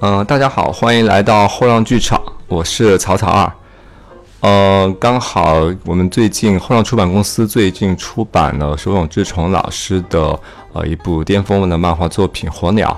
[0.00, 3.52] 嗯、大家好，欢迎来到后浪剧场，我是草草二。
[4.40, 10.38] 呃，刚好我们最近后浪出版公司最近出版了手冢治虫老师的
[10.72, 12.96] 呃一部巅峰的漫画作品《火鸟》，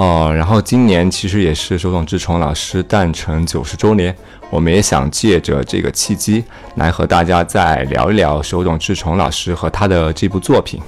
[0.00, 4.16] 呃，然后今年其实也是手冢治虫老师诞辰九十周年，
[4.48, 6.44] 我们也想借着这个契机
[6.76, 10.80] 来和大家再聊一聊手冢治虫老师和他的这部作品。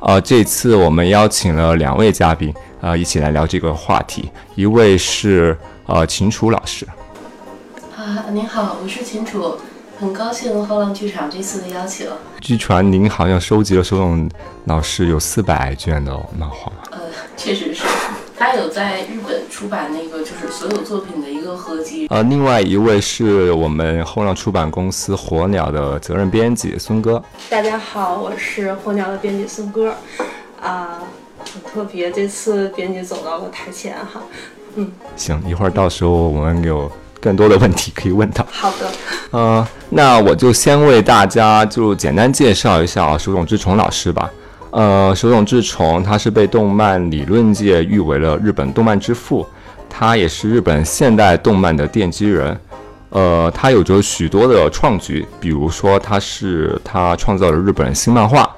[0.00, 4.30] 呃，这次我们邀请了两位嘉宾，呃，一起来聊这个话题。
[4.54, 6.86] 一位是呃秦楚老师，
[7.96, 9.56] 啊，您好，我是秦楚，
[9.98, 12.08] 很高兴后浪剧场这次的邀请。
[12.40, 14.30] 据传您好像收集了手冢
[14.64, 16.72] 老师有四百卷的漫画。
[16.90, 17.00] 呃，
[17.36, 17.84] 确实是，
[18.38, 22.06] 他有在日本出版那个就是所有作品的一个合集。
[22.08, 27.22] 呃，另外一位是我们后浪出版公司火鸟的责任编辑孙哥。
[27.50, 29.94] 大家好，我是火鸟的编辑孙哥，
[30.62, 31.02] 啊，
[31.52, 34.22] 很特别，这次编辑走到了台前哈。
[34.76, 36.90] 嗯行，一会儿到时候我们有
[37.20, 38.44] 更多的问题可以问他。
[38.50, 38.90] 好的，
[39.30, 44.30] 呃，那我就先为大家就简单介绍一下啊手冢治虫老师吧。
[44.70, 49.44] 呃，手冢治虫他是被动漫理论界誉为了日本动漫之父，
[49.88, 52.56] 他也是日本现代动漫的奠基人。
[53.08, 58.48] 呃，他有着许多的创举，比如说他是他创造了日本新漫画，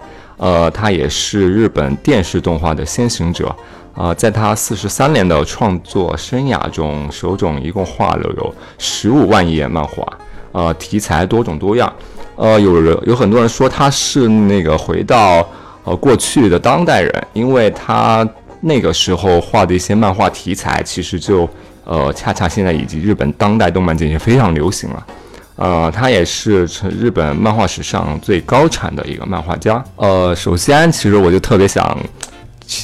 [0.42, 3.54] 呃，他也是日本电视动画的先行者。
[3.94, 10.04] 呃，在他四十三年的创作生涯中，手冢一共画了有十五万页漫画，
[10.50, 11.92] 呃，题材多种多样。
[12.34, 15.46] 呃，有人有很多人说他是那个回到
[15.84, 18.28] 呃过去的当代人，因为他
[18.62, 21.48] 那个时候画的一些漫画题材，其实就
[21.84, 25.06] 呃恰恰现在以及日本当代动漫界已经非常流行了。
[25.62, 29.82] 呃，他也是日本漫画史上最高产的一个漫画家。
[29.94, 31.96] 呃，首先，其实我就特别想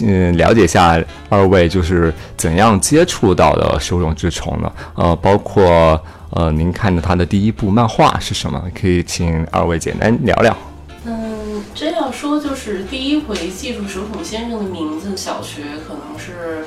[0.05, 4.73] 嗯，了解一下二位就是怎样接触到的手冢治虫呢？
[4.95, 6.01] 呃，包括
[6.31, 8.63] 呃，您看的他的第一部漫画是什么？
[8.81, 10.57] 可以请二位简单聊聊。
[11.05, 16.65] 嗯，真要说就是第一回记住手冢先生的名字，小学可能是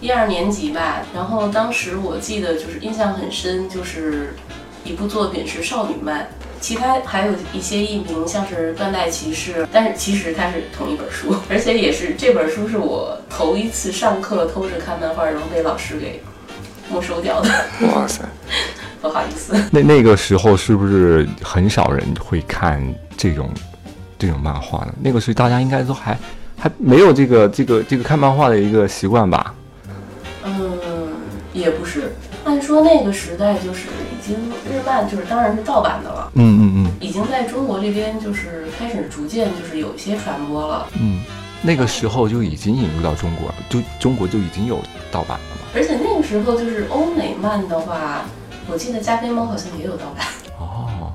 [0.00, 1.02] 一二年级吧。
[1.12, 4.36] 然后当时我记得就是印象很深，就是
[4.88, 6.26] 一部作品是少女漫。
[6.60, 16.20] 其他还有一些译名，像是《断代骑士》，但是其实它是同一本书， 而且也是这本书是我头一次上课偷着看漫画，然后被老师给
[16.90, 17.48] 没收掉的，
[17.94, 18.24] 哇塞，
[19.00, 19.54] 不好意思。
[19.70, 22.82] 那那个时候是不是很少人会看
[23.16, 23.48] 这种
[24.18, 24.92] 这种漫画呢？
[25.00, 26.18] 那个时候大家应该都还
[26.56, 29.54] 还没有这个这个这个看漫画的一个习惯吧？
[30.42, 30.80] 嗯，
[31.52, 32.12] 也不是，
[32.44, 34.36] 按说那个时代就是已经
[34.70, 41.22] 日漫就是当然是盗版的了，嗯嗯嗯已经在中国这边就是开始逐渐就是有一些传播了，嗯，
[41.62, 44.78] 那个时候就已经引入到中国了，就中国就已经有
[45.10, 45.68] 盗版了嘛？
[45.74, 48.22] 而且那个时候就是欧美漫的话，
[48.70, 50.26] 我记得加菲猫好像也有盗版，
[50.58, 51.10] 哦。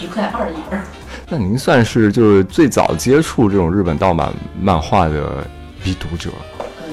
[0.00, 0.84] 一块二一本儿。
[1.28, 5.46] 那您算是就是最早接触这种日本盗版漫画的
[5.78, 6.84] 一批读者，呃，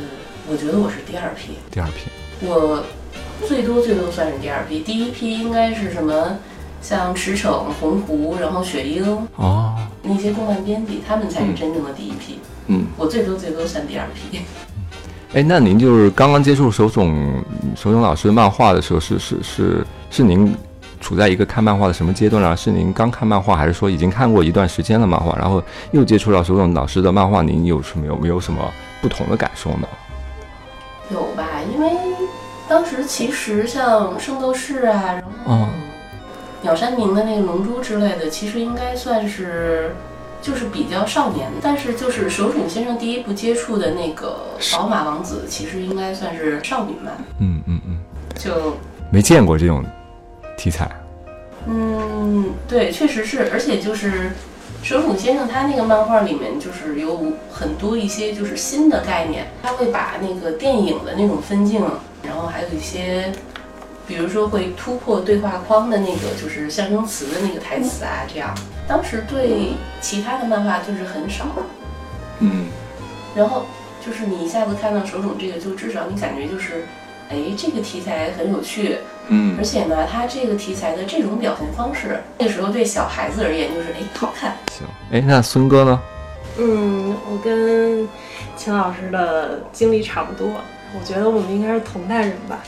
[0.50, 2.10] 我觉得我是第二批，第二批。
[2.42, 2.84] 我
[3.45, 6.38] 最多最多算是第二批，第一批应该是什么？
[6.80, 9.04] 像驰骋、鸿鹄，然后雪鹰
[9.36, 12.39] 哦，那些动漫编辑，他们才是真正的第一批。
[12.68, 14.39] 嗯，我最多最多算第二批。
[15.34, 17.44] 哎，那您就是刚刚接触手冢
[17.75, 20.56] 手冢老师的漫画的时候，是是是是您
[21.01, 22.56] 处在一个看漫画的什么阶段呢？
[22.56, 25.62] 是您刚看漫画，还是说已经看过一段时间的漫画，然后
[25.92, 27.42] 又接触到手冢老师的漫画？
[27.42, 28.62] 您有什么有没有什么
[29.01, 29.88] 不同的感受呢？
[31.12, 31.47] 有吧？
[32.68, 35.69] 当时其实像《圣斗士》啊，然后嗯
[36.62, 39.96] 鸟山明的那个《龙珠》之类的，其实应该算是
[40.42, 41.58] 就是比较少年的。
[41.62, 44.38] 但是就是手冢先生第一部接触的那个
[44.75, 47.98] 《宝马王子》，其实应该算是少女漫，嗯嗯嗯，
[48.36, 48.75] 就
[49.10, 49.86] 没见过这种
[50.58, 50.90] 题材。
[51.68, 54.31] 嗯，对，确实是，而且就是
[54.81, 61.90] 手冢先生他那个漫画里面就是有很多一些就是新的概念，他会把那个电影的那种分镜，然
[62.48, 63.30] 后还有一些，
[64.08, 68.56] 比如说会突破对话框的那个就是象征词的那个台词啊，这样。
[68.88, 71.46] 当时对其他的漫画就是很少，
[72.40, 72.68] 嗯，
[73.36, 73.66] 然后
[74.06, 76.86] 就是你一下子看到手冢这个，就至少你感觉就是，
[77.30, 84.56] 哎，这个题材很有趣，嗯而且呢，它这个题材的这种表现方式，那个时候对小孩子而言就是哎好看。
[84.72, 84.88] 行。
[85.12, 86.02] 哎，那孙哥呢？
[86.58, 88.08] 嗯，我跟
[88.56, 90.48] 秦老师的经历差不多，
[90.95, 92.63] 我觉得我们应该是同代人吧。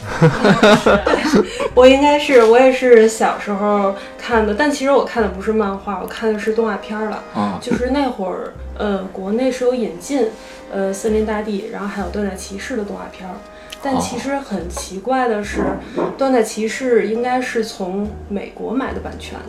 [1.74, 7.24] 我应该是，我也是小时候看的，但其实我看的不是漫画，我看的是动画片儿了。
[7.34, 10.28] 啊，就是那会儿，呃，国内是有引进，
[10.72, 13.36] 呃，森林大地，然后还有断代骑士的动画片儿。
[13.82, 15.78] 但其实很奇怪的是，
[16.18, 19.40] 断代骑士应该是从美国买的版权，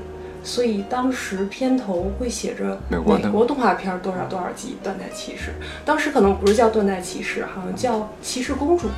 [0.42, 5.52] 所以当时片头会写着美国美国动画片儿多少多少集断代骑士，
[5.84, 8.94] 当时可能不是叫断代骑士，好像叫骑士公主吧。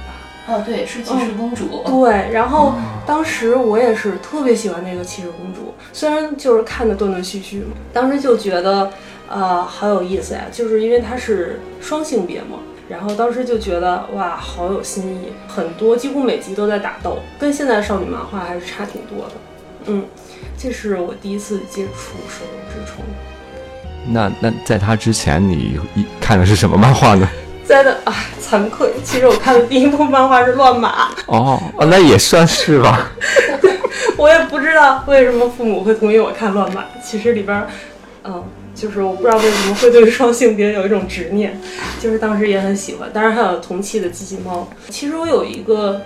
[0.48, 1.84] 哦，对，是骑士公主。
[1.86, 2.74] 对，然后
[3.06, 8.90] 当时我也是特别喜欢那个骑士公主，虽然就是看的断断续续嘛，当时就觉得
[9.28, 19.34] 呃好有意思呀，就是因为它是双性别嘛，然后当时就觉得哇好有新意，很多几乎每集都在打斗，跟现在的少女漫画还是差挺多的。
[19.86, 20.04] 嗯，
[20.62, 23.02] 这是我第一次接触手冢治虫。
[24.06, 27.28] 那那在他之前，你一看的是什么漫画呢？
[27.64, 31.08] 在的啊，惭愧，其实我看的第一部漫画是《乱马》。
[31.26, 33.10] 哦，哦那也算是吧。
[34.16, 36.84] 我也不知道为什么父母会同意我看乱马。
[37.02, 37.66] 其实里边儿，
[38.22, 41.58] 嗯，就是我不知道为什么会对双性别有一种执念，
[41.98, 43.10] 就是当时也很喜欢。
[43.12, 44.68] 当然还有同期的机器猫。
[44.90, 46.02] 其实我有一个，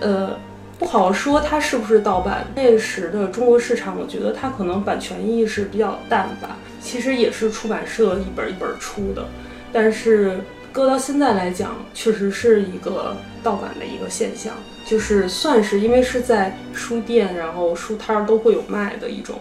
[0.00, 0.38] 呃，
[0.78, 2.46] 不好说它是不是盗版。
[2.54, 6.56] 那时的中国市场，我觉得它可能版权意识比较淡吧。
[6.80, 9.26] 其实也是出版社一本一本出的，
[9.72, 10.38] 但是
[10.70, 14.52] 搁到现在来讲，确实是一个盗版的一个现象。
[14.84, 19.40] 就是算是因为是在书店，然后书摊儿都会有卖的一种。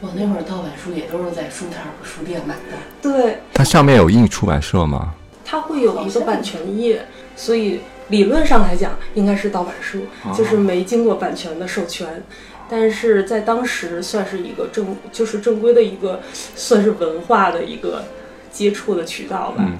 [0.00, 2.76] 我那会儿盗版书也都是在书摊儿和书店买的。
[3.02, 5.14] 对，它上面有印出版社吗？
[5.44, 7.04] 它会有一个版权页，
[7.34, 12.22] 所以理论上来讲应该是盗版书，就是没经过版权的授权。
[12.68, 16.20] 但是在当时算是一个正，就是正规的一个，
[16.56, 18.02] 算是文化的一个
[18.50, 19.56] 接触的渠道吧。
[19.58, 19.78] 嗯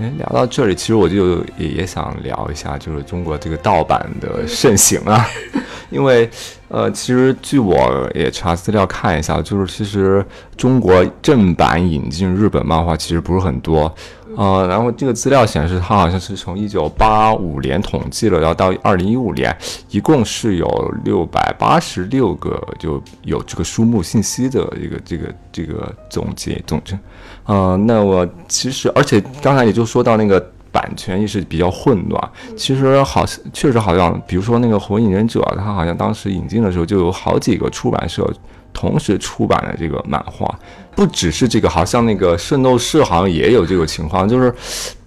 [0.00, 5.26] 哎，聊到这里，其实我就也也想聊一下，就是中国这个盗版的盛行啊。
[5.90, 6.28] 因为，
[6.68, 10.24] 呃，其实据我也查资料看一下，就是其实
[10.56, 13.94] 中国正版引进日本漫画其实不是很多，
[14.36, 19.54] 呃，然后这个资料显示，它好像是从一九八五年统计了，然后到二零一五年，
[19.90, 26.98] 一共是有六百八十六个就有这个书目信息的一个这个这个总结总结。
[27.44, 30.40] 呃，那我其实，而且刚才也就说到那个
[30.70, 38.26] 版权意识比较混乱，其实好像确实好像，比如说那个《火影忍者》，它好像当时引进的时候就有好几个出版社
[38.72, 40.58] 同时出版了这个漫画，
[40.94, 44.54] 不只是这个，好像那个《圣斗士》好像也有这个情况，就是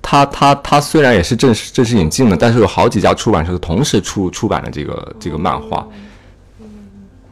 [0.02, 5.88] 它它它虽然也是正式正式引进的，但是有好几家出版社同时出出版了这个这个漫画。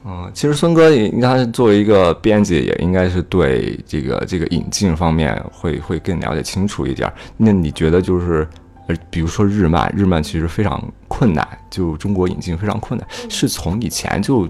[0.06, 7.10] 嗯，其实孙哥也应该作为一个编辑，也应该是对这个这个引进方面会会更了解清楚一点。
[7.38, 8.46] 那你觉得就是，
[8.88, 14.46] 呃，比如说日漫，日漫其实非常困难，就中国引进非常困难，是从以前就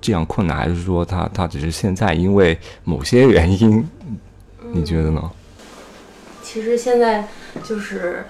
[0.00, 3.88] 这样困难，还是说他他只是现在因为某些原因？
[4.72, 5.30] 你觉得呢？
[6.42, 7.26] 其实现在
[7.64, 8.24] 就是，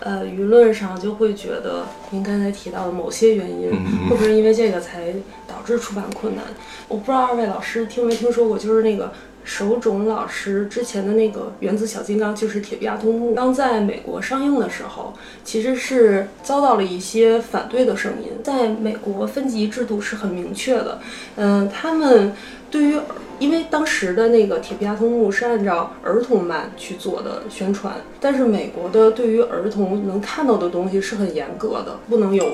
[0.00, 5.12] 呃，舆论上就会觉得您刚才提到的某些原因，嗯会不会因为这个才
[5.46, 6.44] 导致出版困难？
[6.88, 9.12] 我不知道二位老师听没听说过，就是那个
[9.48, 18.28] 手冢老师之前的那个《原子小金刚》，就是《铁臂阿童木》，刚在美国上映的时候，其实是遭到了一些反对的声音。
[18.44, 21.00] 在美国分级制度是很明确的，
[21.36, 22.34] 嗯、他们
[22.70, 23.00] 对于
[23.38, 32.44] 因为当时的那个《铁臂阿童木》是按照儿童漫去做的宣传，但是美国的对于儿童能看到的东西是很严格的，不能有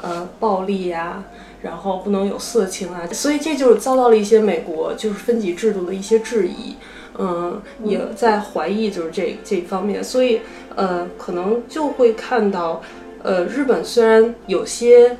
[0.00, 1.24] 呃暴力呀、
[1.66, 6.76] 然后不能有色情啊，所以这就是遭到了一些美国就是分级制度的一些质疑。
[7.18, 10.42] 嗯，也在怀疑就是这这一方面，所以
[10.74, 12.82] 呃，可能就会看到，
[13.22, 15.16] 呃，日本虽然有些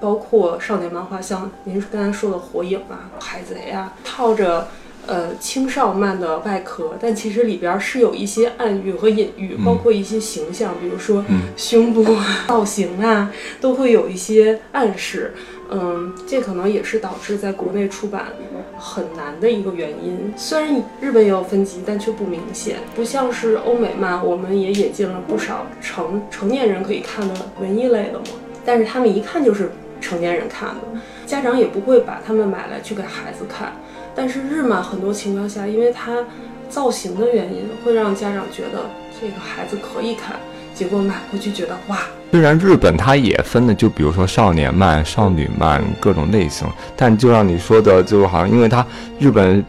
[0.00, 4.66] 包括少年漫画，像您刚才说的《火影》啊、《海贼》啊，套着
[5.06, 11.24] 呃青少漫的外壳，但其实里边儿是有一些暗喻和隐喻，包括一些形象，比如说
[11.56, 15.32] 胸部啊、造型啊，都会有一些暗示。
[15.70, 18.26] 嗯，这可能也是导致在国内出版
[18.78, 20.32] 很难的一个原因。
[20.36, 28.24] 虽然日本也有分级，但却不明显，不像是欧美漫，我们也引进了不少成成年人可以看的文艺类的嘛。
[28.64, 29.70] 但是他们一看就是
[30.00, 33.72] 成年人看的，家长也不会把他们买来去给孩子看。
[34.14, 36.24] 但是日漫很多情况下，因为它
[36.68, 38.88] 造型的原因，会让家长觉得
[39.20, 40.36] 这个孩子可以看，
[40.76, 41.98] 结果买回去觉得哇，
[42.30, 48.84] 虽然日本它也分的，就比如说少年漫、少女漫各种类型，但就像你说的，就好像因为它
[49.18, 49.64] 日本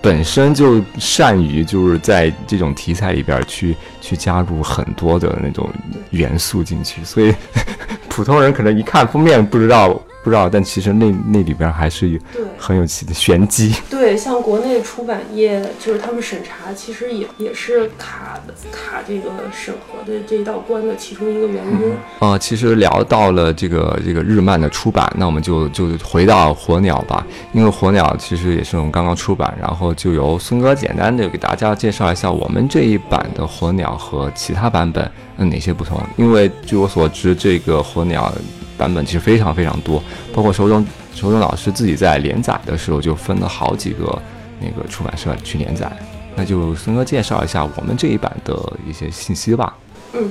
[0.00, 5.68] 本身就善于就是在这种题材里边去去加入很多的那种
[6.10, 7.34] 元素进去，所以
[8.08, 12.18] 普通人可能一看封面不知道不知道，但其实那那里边还是有。
[12.60, 13.72] 很有其的玄机。
[13.88, 21.92] 对，像国内出版业，就是他们审查，其实也也是卡的卡这个审核的这一道关的其中一个原因。
[22.18, 36.02] 呃，其实聊到了这个这个日漫的出版，那我们就就回到火鸟吧，因为火鸟其实也是我们刚刚出版，然后就由孙哥简单的给大家介绍一下我们这一版的火鸟和其他版本嗯哪些不同。
[36.16, 38.34] 因为据我所知，这个火鸟
[38.78, 44.22] 版本其实非常非常多，包括手冢手冢老师自己在连载的时候就分了好几个
[44.60, 45.90] 那个出版社去连载。
[46.36, 48.54] 那就孙哥介绍一下我们这一版的
[48.88, 49.76] 一些信息吧。
[50.12, 50.30] 嗯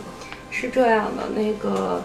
[0.49, 2.01] 是这样的，那个，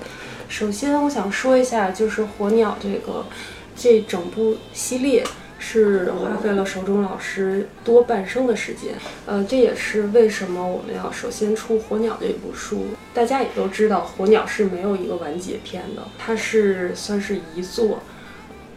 [0.48, 3.24] 首先我想说一下，就是《火鸟》这个
[3.74, 5.24] 这整部系列
[5.62, 8.94] 是花费了手冢老师多半生的时间。
[9.24, 12.86] 呃，这也是为什么我们要首先出《火鸟》这部书。
[13.14, 18.00] 大家也都知道，《火鸟》是没有一个完结篇的，它是算是一作。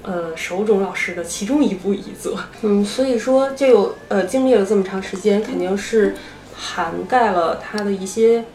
[0.03, 6.13] 呃，手冢老师的其中一部遗作，嗯，所以说这个呃经历了这么长时间，肯定是
[6.55, 8.45] 涵盖了他的一些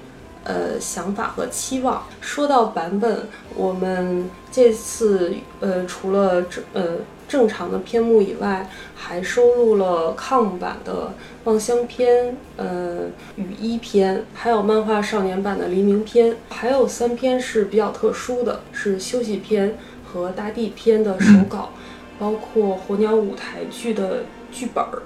[0.44, 2.06] 呃想法和期望。
[2.20, 6.98] 说到版本，我们这次呃除了这呃
[7.30, 10.92] 正常的篇目以外，还收录了抗版的
[11.44, 13.04] 《望乡篇》、呃
[13.36, 21.70] 雨衣篇，还有漫画少年版的黎明篇，还有三篇是比较特殊的，是休息篇和大地篇的手稿，
[22.18, 25.02] 包括火鸟舞台剧的剧本儿。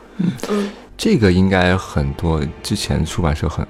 [0.49, 3.67] 嗯，这个应该很多之前出版社很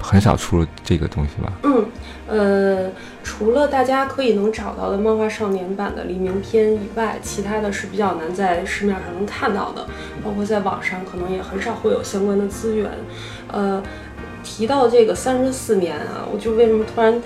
[0.00, 1.52] 很少出这个东西吧？
[1.64, 1.86] 嗯，
[2.28, 2.90] 呃，
[3.26, 9.84] 除了大家可以能找到的漫画少年版的黎明篇以外，其他的是比较难在市面上能看到的，
[10.24, 12.88] 包括在网上可能也很少会有相关的资源。
[13.52, 13.82] 呃，
[14.44, 17.20] 提到这个三十四年啊，我就为什么突然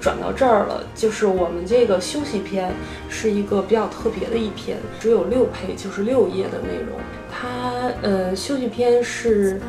[0.00, 0.82] 转到这儿了？
[0.94, 2.72] 就是我们这个休息篇
[3.10, 6.98] 是一个比较特别的一篇，只有六配，就是六页的内容。
[7.30, 9.60] 它呃，休息篇是。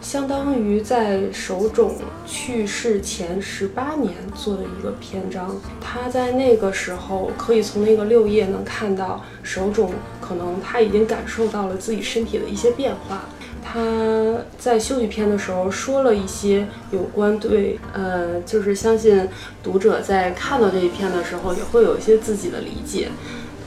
[0.00, 1.94] 相当于在手冢
[2.26, 9.90] 去世前十八年做的一个篇章，他在那个时候可以从那个六页能看到手冢
[10.20, 13.24] 可能他已经感受到了自己身体的一些变化。
[13.62, 19.28] 他在休息篇的时候说了一些有关对呃，就是相信
[19.62, 23.10] 读者在看到这一篇的时候也会有一些自己的理解。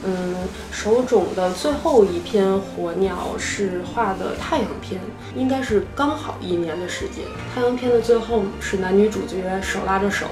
[0.04, 0.34] 嗯，
[0.70, 5.00] 手冢的最后一篇火鸟是画的太阳篇，
[5.36, 7.24] 应该是刚好一年的时间。
[7.54, 10.26] 太阳篇的最后是男女主角手拉着手，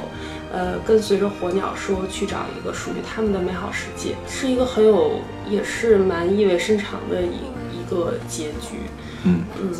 [0.52, 7.36] 呃，跟随着火鸟说去找一个属于他们的美好世界，是一个很有也是蛮意味深长的一
[7.72, 8.78] 一个结局。
[9.24, 9.74] 嗯嗯，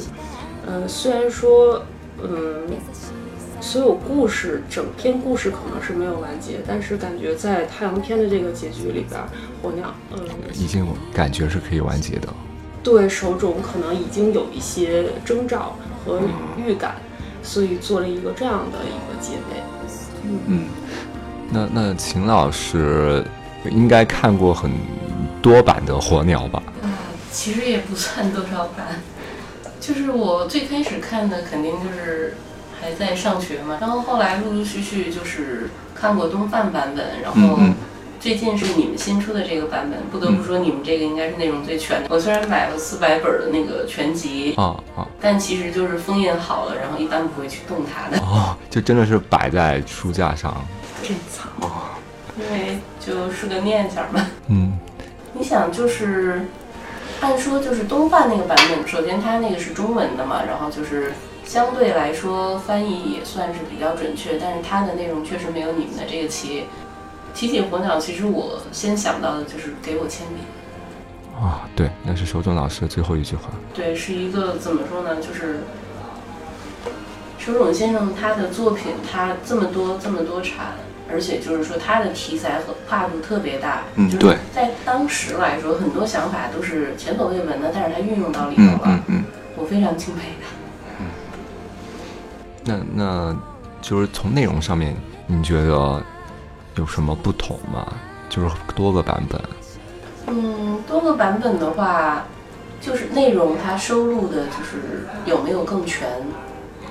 [0.66, 1.82] 呃，虽然说，
[2.22, 2.68] 嗯。
[3.60, 9.20] 所有故事，整篇故事可能是没有完结，但是感觉在太阳篇的这个结局里边，
[9.62, 10.18] 火鸟，嗯，
[10.54, 12.28] 已经感觉是可以完结的。
[12.82, 16.20] 对手冢可能已经有一些征兆和
[16.56, 16.96] 预感，
[17.42, 19.62] 所以做了一个这样的一个结尾。
[20.24, 20.64] 嗯，嗯
[21.50, 23.22] 那那秦老师
[23.70, 24.70] 应该看过很
[25.42, 26.62] 多版的火鸟吧？
[26.82, 26.88] 啊，
[27.30, 29.00] 其实也不算多少版，
[29.78, 32.34] 就是我最开始看的肯定就是。
[32.80, 37.58] 还在上学嘛，然后后来陆陆续续就是看过东贩版本，然后
[38.18, 40.00] 最近是你们新出的这个版本。
[40.10, 42.06] 不得不说，你们这个应该是内容最全的。
[42.08, 48.22] 我虽然买了四百本的那个全集，啊啊，但其实就是封印好了，然后一般不会去动它的。
[48.22, 50.54] 哦，就真的是摆在书架上，
[51.02, 51.50] 珍藏。
[52.38, 54.26] 因为就是个念想嘛。
[54.48, 54.78] 嗯，
[55.34, 56.46] 你想就是
[57.20, 61.12] 按说就是东贩那个版本，首先它那个是中文的嘛，然后就是。
[61.50, 66.62] 相对来说，翻译也算是比较准确，但是它的内容确实没有你们的这个齐。
[67.34, 71.42] 提起火鸟，其实我先想到的就是给我铅笔。
[71.44, 73.50] 啊，对，那是手冢老师的最后一句话。
[73.74, 75.16] 对，是一个怎么说呢？
[75.16, 75.58] 就是
[77.36, 80.74] 手冢先生他的作品，他这么多这么多产，
[81.10, 89.24] 而且就是说他的题材和跨度特别大，就是嗯对在当时来说，很多想法都是前所未闻的，但是他运用到里头嗯了，嗯嗯。
[89.56, 90.46] 我非常敬佩他。
[92.70, 93.36] 那那
[93.82, 94.94] 就是从内容上面，
[95.26, 96.02] 你觉得
[96.76, 97.92] 有什么不同吗？
[98.28, 99.40] 就是多个版本。
[100.28, 102.24] 嗯，多个版本的话，
[102.80, 106.08] 就是内容它收录的，就是有没有更全？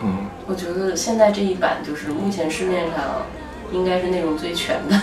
[0.03, 2.97] 嗯，我觉得现在这一版就是目前市面上
[3.71, 5.01] 应该是内容最全的。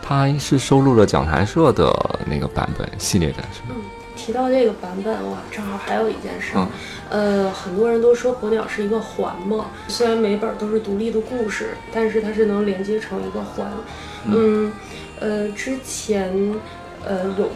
[0.00, 1.92] 它是收录了讲谈社的
[2.26, 3.76] 那个版本系列的，是吧？
[4.18, 6.68] 提到这个版本，哇，正好还有一件事，嗯。
[7.10, 13.66] 呃，很多人都说《火鸟》是一个环嘛，虽然每本都是独立的故事，但是它是能连接成一个环。
[14.26, 14.70] 嗯，
[15.18, 16.34] 呃，之前
[17.06, 17.50] 呃有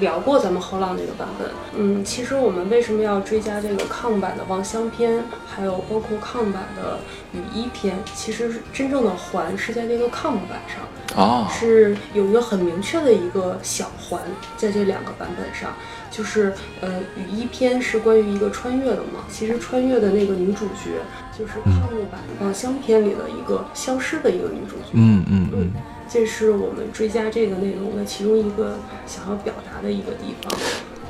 [0.00, 6.98] 聊过咱们后浪这个版本，嗯，其实我们为什么要追加这个抗版的望乡篇，还有包括抗版的
[7.32, 10.82] 雨衣篇，其实是真正的环是在这个抗版上。
[11.16, 14.20] 哦，是有一个很明确的一个小环
[14.56, 15.74] 在这两个版本上，
[16.08, 21.00] 就是呃雨衣篇是关于一个穿越的嘛，其实穿越的那个女主角
[21.40, 25.70] 就是抗日版望乡篇里的一个消失的一个女主角，嗯嗯嗯，
[26.06, 30.58] 这是我们追加这个内容的其中一个想要表达的一个地方。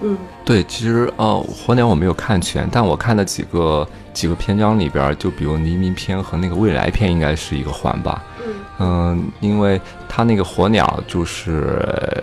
[0.02, 8.24] 嗯，对，其实呃，火鸟我没有看全，但我看的几个几个篇章里边儿，就比如黎明篇和那个未来篇，应该是一个环吧。
[8.46, 12.22] 嗯嗯，因为它那个火鸟就是呃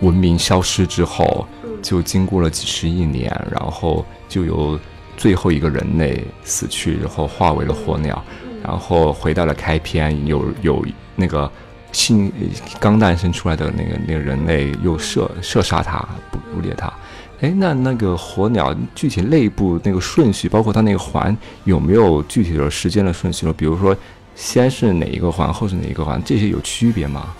[0.00, 4.80] 文明消失之后，嗯就经过了几十亿年，然后就由
[5.16, 8.22] 最后一个人类死去，然后化为了火鸟，
[8.62, 11.50] 然后回到了开篇，有有那个
[11.92, 12.32] 新
[12.80, 15.98] 刚诞生出来的那个那个人类又射射杀它，
[16.30, 16.92] 捕捕猎它。
[17.40, 23.52] 哎，那那个火鸟具体内部那个顺序，包括它那个环有没有具体的时间的顺序呢？
[23.56, 23.96] 比如说，
[24.36, 27.34] 先是哪一个环，后是哪一个环，这些有区别吗？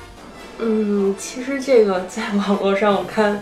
[0.58, 3.40] 嗯，其实这个在网络上我看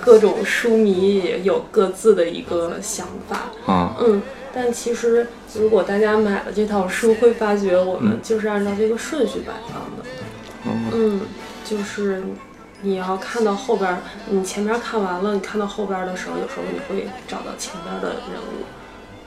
[0.00, 3.72] 各种书迷也有各自的一个想法。
[3.72, 4.22] 啊、嗯，
[4.54, 10.04] 但其实如果大家买了这套书，会发觉我们嗯就是按照这个顺序摆放的。
[10.66, 11.20] 嗯嗯，
[11.64, 12.22] 就是
[12.82, 13.98] 你要看到后边儿，
[14.30, 18.64] 你前边儿看完了，你看到后边儿的时候，有时候你会找到前边儿的人物。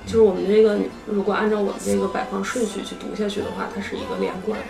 [0.05, 4.65] 就是我们这个，如果按照我们这个摆放顺序去读下去的话，它是一个连贯的。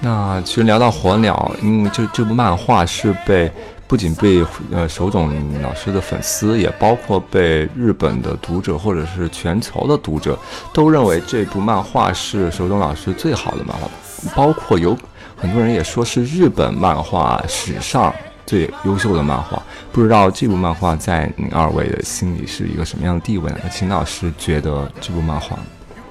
[0.00, 3.50] 那其实聊到火鸟，因为这这部漫画是被
[3.88, 10.38] 不仅被呃手冢老师的粉丝，也包括被日本的读者或者是全球的读者，
[10.74, 13.88] 都认为这部漫画是手冢老师最好的漫画，
[14.36, 14.96] 包括有
[15.36, 19.60] 很多人也说是日本漫画史上最优秀的漫画。
[19.90, 23.58] 不知道这部漫画在您二位的心里是一个什么样的地位呢？
[23.64, 25.58] 那秦老师觉得这部漫画，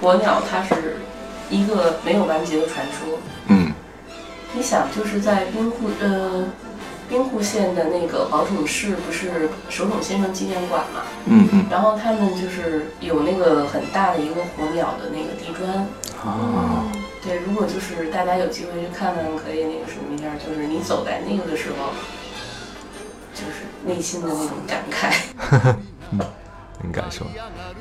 [0.01, 0.97] 火鸟它是
[1.51, 3.19] 一个没有完结的传说。
[3.49, 3.71] 嗯
[4.55, 6.45] 你想，就是在冰库呃
[7.09, 11.01] 兵库县的那个宝冢市，不是手冢先生纪念馆嘛？
[11.25, 15.87] 嗯嗯然后他们就是有那个很大的一个火鸟的那个地砖。
[16.23, 16.91] 啊
[17.23, 21.91] 对，如果就是大家有机会去看看，可以那个什么一下，就是你走在那个的时候，
[23.33, 25.75] 就是内心的那种感慨。
[26.81, 27.25] 能感受。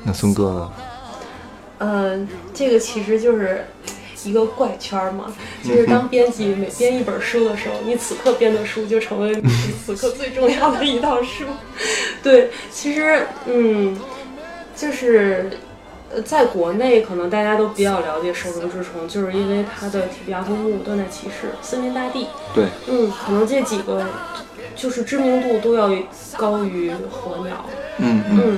[0.03, 0.73] 那松哥呢？
[1.79, 3.65] 嗯，这个其实就是
[4.27, 9.49] 一个怪圈儿嘛，就是当编辑每编一本书的时候，你此刻编的书就成为你
[9.85, 11.45] 此刻最重要的一套书。
[12.21, 13.97] 对，其实嗯，
[14.75, 15.49] 就是。
[16.09, 22.23] 呃，在国内可能大家都比较了解手冢治虫，就是因为它的《铁臂阿童木》《断代骑士》《森林大地》，
[22.55, 24.05] 对，嗯，可能这几个
[24.73, 25.89] 就是知名度都要
[26.37, 27.65] 高于火鸟。
[27.97, 28.57] 嗯嗯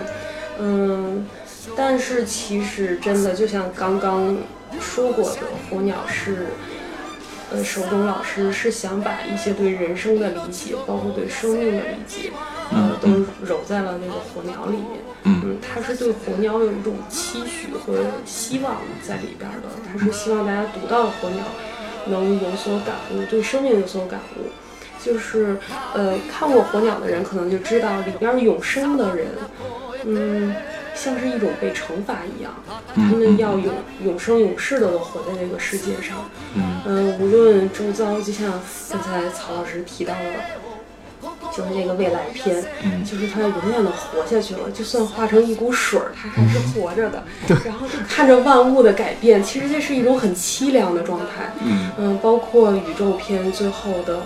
[0.60, 1.27] 嗯，
[1.75, 4.38] 但是其实真的就像刚刚
[4.79, 5.38] 说过的，
[5.69, 6.47] 火鸟是，
[7.51, 12.32] 呃，手冢老师是想把一些对人生的理解，包括对生命的理解，
[12.71, 15.01] 呃，都揉在了那个火鸟里面。
[15.23, 21.43] 嗯嗯，他是对火鸟有一种期许和希望在里边的，他是希望大家读到火鸟
[22.08, 24.49] 能有所感悟，对生命有所感悟。
[25.01, 25.58] 就是
[25.93, 29.27] 呃，看过《火鸟》的人可能就知道，里边永生的人，
[30.03, 30.53] 嗯，
[31.00, 32.54] 像是一种被惩罚一样，
[32.94, 36.30] 他们要永永生永世的活在这个世界上。
[36.56, 38.60] 嗯嗯、无论周遭，就像
[38.92, 40.20] 刚才曹老师提到的。
[41.52, 47.24] 就是那个未来篇，嗯就是他永远的活下去了，就算化成一股水儿，他还是活着的。
[47.66, 51.52] 然后就看着万物的改变，其实这是一种很凄凉的状态。
[51.66, 54.22] 嗯嗯，包括宇宙篇最后的，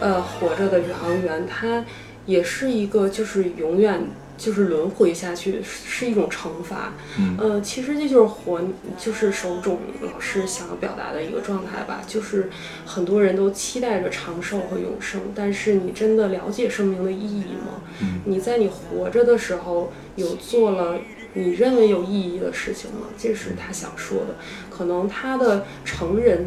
[0.00, 1.84] 呃，活着的宇航员，他
[2.24, 4.00] 也是一个就是永远
[4.36, 6.92] 就是轮回下去是是一种惩罚。
[7.18, 8.60] 嗯呃，其实这就是活，
[8.98, 12.50] 就是手冢老师想要表达的一个状态吧，就是
[12.84, 17.82] 很多人都期待着长寿和永生，但是你真的了解生命的意义吗？
[18.00, 20.98] 嗯你在你活着的时候有做了
[21.34, 23.06] 你认为有意义的事情吗？
[23.18, 24.36] 这是他想说的。
[24.70, 26.46] 可能他的成人，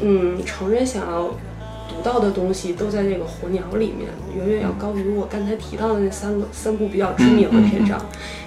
[0.00, 1.34] 嗯，成人想要
[1.98, 8.00] 读到的东西都在这个《火鸟》里面，远远要高于我刚才提到的那三个三部比较知名的篇章。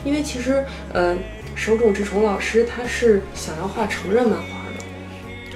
[0.06, 1.16] 因为其实，呃，
[1.54, 4.46] 手冢治虫老师他是想要画成人漫画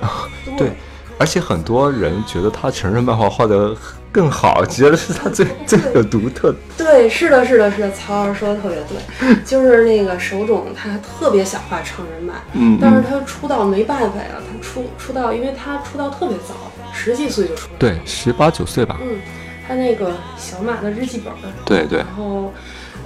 [0.01, 0.05] 的。
[0.05, 0.27] 啊
[0.58, 0.71] 对，
[1.17, 3.73] 而且很多人觉得他成人漫画画的
[4.12, 6.58] 更好，觉得是他最最有独特的。
[6.77, 16.64] 对，是的，是的，是的，曹老师说的特别对， 就是那个手冢他特别想画成人漫，嗯但是他出道没办法呀，他出出道，因为他出道特别早，
[16.95, 18.97] 十几岁就出了，对，十八九岁吧。
[19.01, 19.19] 嗯，
[19.67, 21.99] 他那个小马的日记本儿，对对。
[21.99, 22.53] 然，后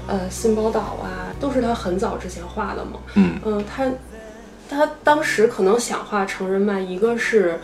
[0.08, 3.40] 呃新宝岛啊，都是他很早之前画的嘛，嗯。
[3.44, 3.92] 嗯，他
[4.70, 7.60] 他当时可能想画成人漫，一个是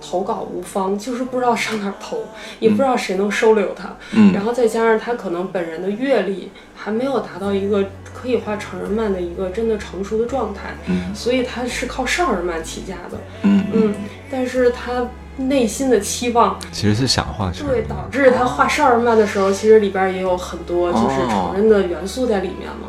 [0.00, 2.24] 投稿无方，就是不知道上哪儿投，
[2.60, 4.32] 也不知道谁能收留他，嗯。
[4.32, 11.14] 然后再加上他可能本人的阅历还没有达到一个可以画成人漫的一个真的成熟的状态，嗯。
[11.14, 13.94] 所以他是靠少儿漫起家的，嗯嗯，嗯，
[14.30, 15.06] 但是他
[15.36, 22.88] 内心的期望，其实是想画成对，导致他画少儿漫的时候，其实里边也有很多就是哦成人的元素在里面嘛。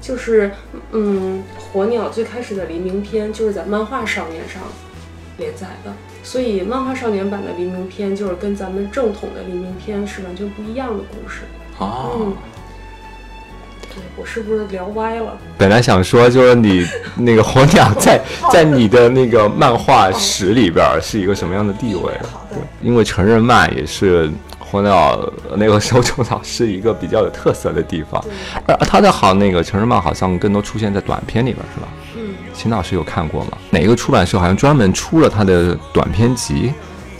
[0.00, 0.50] 就是，
[0.92, 4.60] 嗯，火鸟最开始的黎明篇就是在漫画少年上
[5.38, 5.90] 连载的，
[6.22, 11.44] 所以漫画少年版的黎明篇就是跟咱们正统的黎明篇是完全不一样的故事。
[11.78, 12.10] 哦。
[12.18, 12.36] 嗯，，
[13.94, 15.36] 对我是不是聊歪了？
[15.56, 16.84] 本来想说就是你
[17.16, 22.12] 那个火鸟在 在你的那个漫画史里边是一个什么样的地位？
[22.32, 25.18] 好的，因为成人漫也是火鸟
[25.56, 28.22] 那个手冢老师一个比较有特色的地方，
[28.66, 31.88] 而而他的好那个成人漫好像更多出现在短片里边是吧？
[32.16, 33.52] 嗯，秦老师有看过吗？
[33.70, 36.72] 哪个出版社好像专门出了他的短篇集？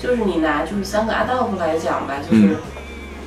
[0.02, 2.56] 就是你拿就是三个阿道夫来讲吧，就是、嗯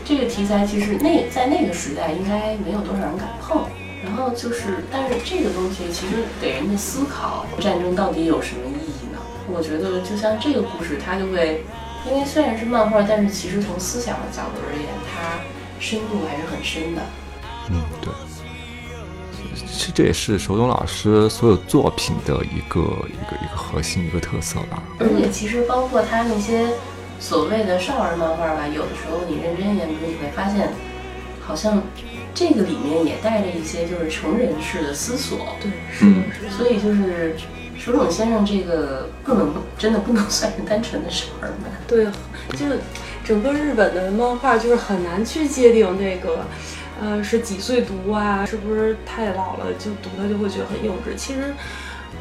[0.08, 3.66] 这个题材其实那在那个时代应该没有多少人敢碰。
[4.06, 9.20] 然后就是，但是这个东西其实给人的思考，战争到底有什么意义呢？
[9.52, 11.66] 我觉得就像这个故事，它就会，
[12.08, 15.40] 因为虽然是漫画，但是其实从思想的角度而言，它
[15.80, 17.02] 深度还是很深的。
[17.70, 18.14] 嗯，对。
[19.68, 24.82] 其实这也是手冢老师所有作品的一个一个一个核心一个特色吧。
[25.00, 26.68] 而且其实包括他那些
[27.20, 30.70] 所谓的少儿漫画吧，有的时候你认真研读，你会发现，
[31.42, 31.82] 好像
[32.34, 35.56] 这个里面也带着一些就是成人式的思索。
[35.60, 36.52] 对，是的嗯，是的。
[36.52, 37.36] 所以就是
[37.78, 41.72] 手冢先生这个不能真的不能算是单纯的少儿漫。
[41.88, 42.06] 对，
[42.56, 42.66] 就
[43.26, 46.46] 整个日本的漫画就是很难去界定这个，
[47.02, 51.16] 呃，是几岁读啊，是不是太老了就读它就会觉得很幼稚。
[51.16, 51.54] 其实，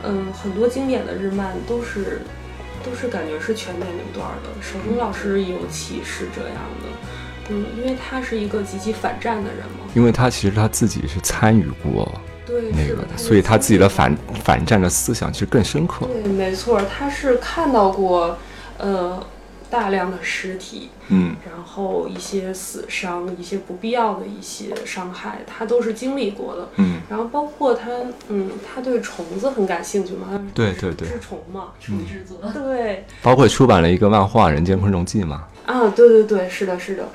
[0.02, 2.22] 嗯，很多经典的日漫都是
[2.86, 6.86] 都是感觉是全年龄段的，手中老师尤其是这样的。
[7.48, 12.12] 嗯，因为他是一个极其反战的人嘛，因为他其实他自己是参与过
[12.44, 16.06] 对，那个的，所以他自己的反反战的思想其实更深刻。
[16.06, 18.36] 对，没错，他是看到过，
[18.78, 19.24] 呃，
[19.70, 21.36] 大量的尸体，嗯。
[21.44, 26.68] 然后一些死伤，一些不必要的一些伤害，他都是经历过的。
[26.76, 27.90] 嗯，然后包括他，
[28.28, 35.44] 嗯，他对虫子很感兴趣嘛，对对对，是虫嘛，虫制作，对，包括出版了一个漫画《人间昆虫记》嘛。
[35.66, 37.08] 啊，对对对，是的，是的。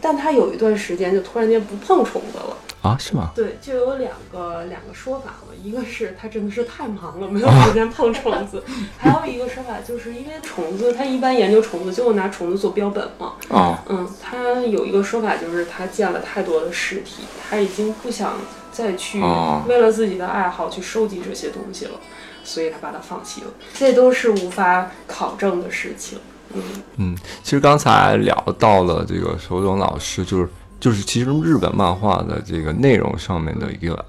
[0.00, 2.56] 但他有一段时间就突然间不碰虫子了，
[2.86, 3.32] 啊，是吗？
[3.34, 8.62] 对，就有两个两个说法嘛，一个是他真的是太忙了，没有时间碰虫子，
[8.96, 18.34] 还有一个说法就是因为虫子，他一般研究虫子就会拿虫子做标本嘛，哦，嗯，他有一个说法，就是他见了太多的尸体，他已经不想
[18.70, 21.92] 再去哦为了自己的爱好去收集这些东西了，
[22.44, 23.48] 所以他把它放弃了。
[23.74, 26.18] 这都是无法考证的事情。
[26.54, 26.62] 嗯，
[26.98, 34.04] 嗯，其实刚才聊到了这个手冢老师，就是就是其实日本漫画的这个内容上面的一个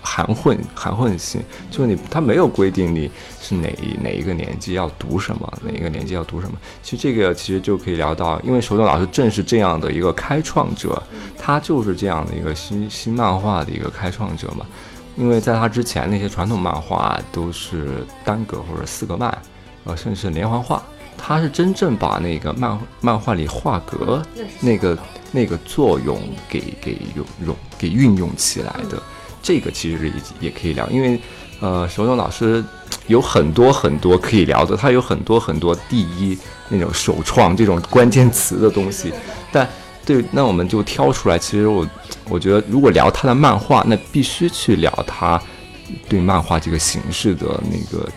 [0.00, 3.68] 含混含混性，就是你他没有规定你是哪
[4.02, 6.56] 哪一个年纪要读什么，哪一个年纪要读什么。
[6.82, 11.02] 其实这个其实就可以聊到，因为手冢老师正是这样的一个开创者，
[11.38, 14.64] 他就是这样的一个新新漫画的一个开创者嘛。
[15.16, 19.36] 因为在他之前那些传统漫画都是单格或者四格漫，
[19.84, 20.82] 呃，甚至是连环画。
[21.16, 24.22] 他是真正把那个漫漫画里画格
[24.60, 24.98] 那个
[25.32, 29.02] 那个作用给给用用给运用起来的，
[29.42, 31.20] 这个其实也也可以聊，因为
[31.60, 32.62] 呃，手冢老师
[33.06, 36.36] 有很多很多可以聊的，他有很多很多第一
[36.68, 39.12] 那种首创这种关键词的东西，
[39.50, 39.68] 但
[40.04, 41.86] 对，那我们就挑出来，其实我
[42.28, 45.40] 我觉得如果聊他的漫画，那必须去聊他
[46.08, 48.08] 对漫画这个形式的那个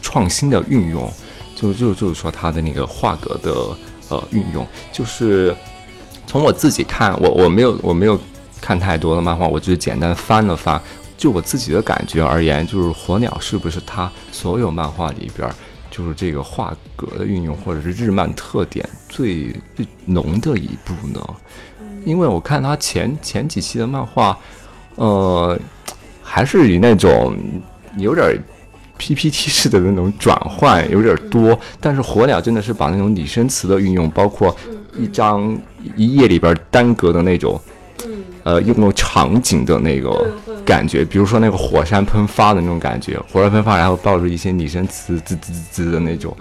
[0.00, 1.12] 创新的运用，
[1.56, 3.52] 就就就是说他的那个画格的
[4.10, 5.52] 呃运用，就是
[6.26, 8.16] 从我自己看，我我没有我没有
[8.60, 10.80] 看太多的漫画，我只是简单翻了翻，
[11.16, 15.50] 就我自己的感觉而言，就是火鸟是不是他所有漫画里边，
[15.90, 21.20] 就是这个画格的运用或者是日漫特点最最浓的一部呢？
[22.04, 24.38] 因为我看他前前几期的漫画，
[24.94, 25.58] 呃，
[26.22, 27.36] 还是以那种
[27.96, 28.38] 有点
[28.98, 34.54] PPT 式的那种转换有点儿多，但是火鸟真的是把那种拟声词的运用，包括
[34.98, 35.56] 一张
[35.96, 37.60] 一页里边儿单格的那种，
[38.42, 40.26] 呃，用那种场景的那个
[40.64, 46.36] 感觉，比如说那个火山喷发的那种感觉，火山喷发，然后抱着一些拟声词滋滋滋滋的那种，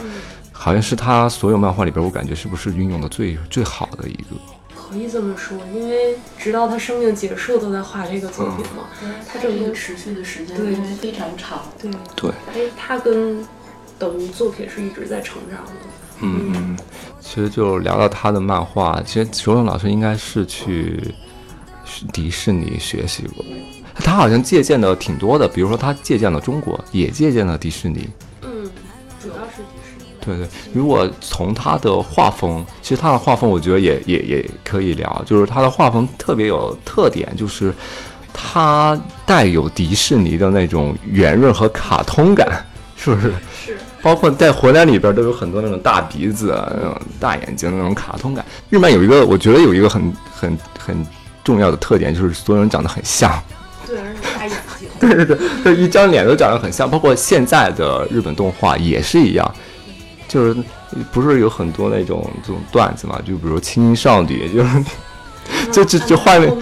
[0.51, 4.54] 好像是他所有漫画里边儿，我感觉是不是运用的最最好的一个。
[4.95, 8.87] 可以这么说，因为直到他生命结束都在画这个作品嘛。
[9.27, 11.63] 他这个持续的时间对因为非常长。
[11.81, 13.45] 对，对，哎，他跟
[13.99, 15.71] 等于作品是一直在成长的。
[16.21, 16.77] 嗯嗯，
[17.19, 21.13] 其实就聊到他的漫画，其实手冢老师应该是去
[22.13, 23.43] 迪士尼学习过，
[23.95, 28.09] 他好像借鉴的挺多的，比如说他借鉴了中国，也借鉴了迪士尼。
[30.25, 37.73] 对对，如果从他的画风，其实他的画风我觉得也也也可以聊，就是他的画风特别有特点，就是
[38.33, 42.47] 他带有迪士尼的那种圆润和卡通感，
[42.97, 43.33] 是不是？
[43.65, 43.77] 是。
[44.01, 48.45] 包括在火鸟里边都有很多那种大鼻子、啊、那种大眼睛的那种卡通感。
[48.69, 51.07] 日漫有一个，我觉得有一个很很很
[51.43, 53.41] 重要的特点，就是所有人长得很像。
[53.87, 54.87] 对，而且大眼睛。
[55.01, 59.55] 对对对，就一张脸都长得很像，包括现在的日本动画也是一样，
[60.27, 60.55] 就是
[61.11, 63.19] 不是有很多那种这种段子嘛？
[63.25, 64.85] 就比如青音少女，就是
[65.71, 66.55] 就就就换了。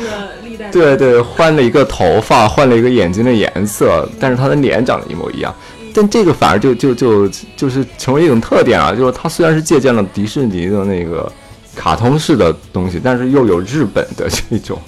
[0.71, 5.53] 对对，换了一个头发，换了一个眼睛的颜色，但是他的脸长得一模一样。
[5.93, 11.31] 但这个反而就就就就是成为一种特点啊，就是它虽然是借鉴了迪士尼的那个
[11.75, 14.79] 卡通式的东西，但是又有日本的这种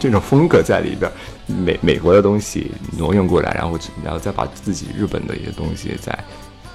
[0.00, 1.10] 这种风格在里边，
[1.46, 6.16] 美美国的东西挪用过来，然后然后再把自己日本的一些东西再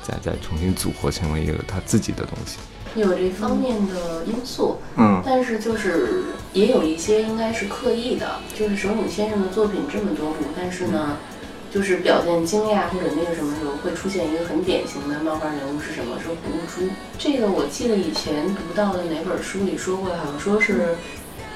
[0.08, 2.58] 再再重新组合成为一个他自己的东西。
[2.96, 11.18] 有这方面的因素，嗯但是就是也有一些应该是刻意的，就是手冢先生的作品这么多部，但是呢，
[11.72, 16.18] 就是表现惊讶或者那个什么时候会出现一个很典型的漫画人物是什么？
[16.24, 16.90] 是葫芦珠。
[17.20, 20.96] 这个我记得以前读到的哪本书里说过，好像说是。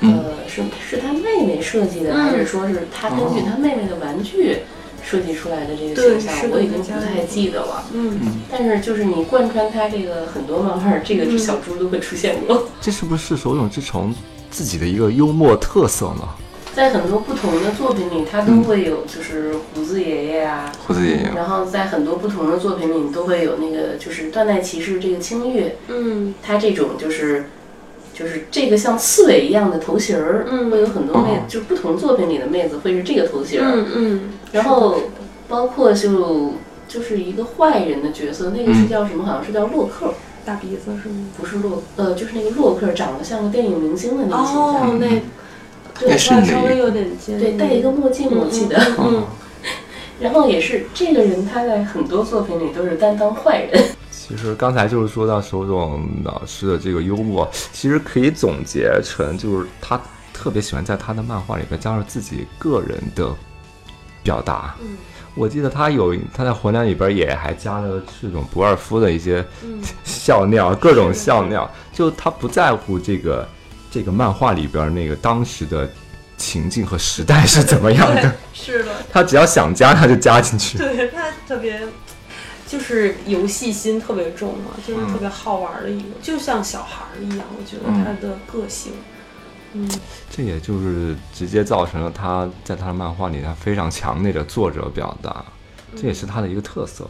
[0.04, 4.62] 呃，是是他妹妹设计的，还是说是他根据他妹妹的玩具
[5.04, 7.84] 设计出来的这个形象我已经不太记得了。
[7.94, 14.14] 嗯，但是就是你贯穿他这个很多漫画，这个小猪都会出现过，这是不是手冢治虫
[14.50, 16.28] 自己的一个幽默特色呢？
[16.74, 27.46] 在很多不同的作品里，他都会有就是胡子爷爷啊，胡子爷爷，然后在很多不同的作品里都会有那个就是断代骑士这个青月，嗯，他这种就是。
[28.13, 34.21] 就是这个像刺猬一样的头型儿，嗯会有很多妹哦，就是不同作品里的妹子会是这个头型儿，嗯嗯，
[34.52, 34.95] 然后
[35.47, 36.54] 包括就
[36.88, 39.26] 就是一个坏人的角色，那个是叫什么？
[39.26, 40.13] 好像是叫洛克，
[40.45, 41.26] 大鼻子是吗？
[41.38, 45.08] 不是洛，呃，就是那个洛克长得像个电影明星的那个形哦象，，那
[46.00, 47.39] 对那是稍微有点尖。
[47.39, 48.78] 对，戴一个墨镜，我记得。
[49.00, 49.24] 嗯，
[50.19, 53.82] 然后也是这个人，他在很多作品里都是担当坏人。
[54.32, 60.00] 其实刚才就是说到手冢老师的这个幽默，其实可以总结成就是他
[60.34, 63.30] 特别喜欢在他的漫画里边加入自己个人的
[64.24, 64.76] 表达。
[64.82, 64.98] 嗯
[65.34, 69.46] 我记得他有他在火鸟里边也还加了这种不二夫的一些
[70.04, 73.48] 笑料，各种笑料，就他不在乎这个
[73.89, 75.89] 这个漫画里边那个当时的
[76.36, 80.78] 情境和时代是怎么样的， 是的，他只要想加他就加进去。
[80.78, 81.82] 对他特别，
[82.71, 87.45] 就是游戏心特别重嘛，就是特别好玩的一个，就像小孩儿一样。
[87.60, 88.93] 我觉得嗯他的个性，
[89.73, 89.89] 嗯
[90.29, 95.43] 这也就是直接造成了他在他的漫画里他非常强烈的作者表达，
[95.97, 97.05] 这也是他的一个特色。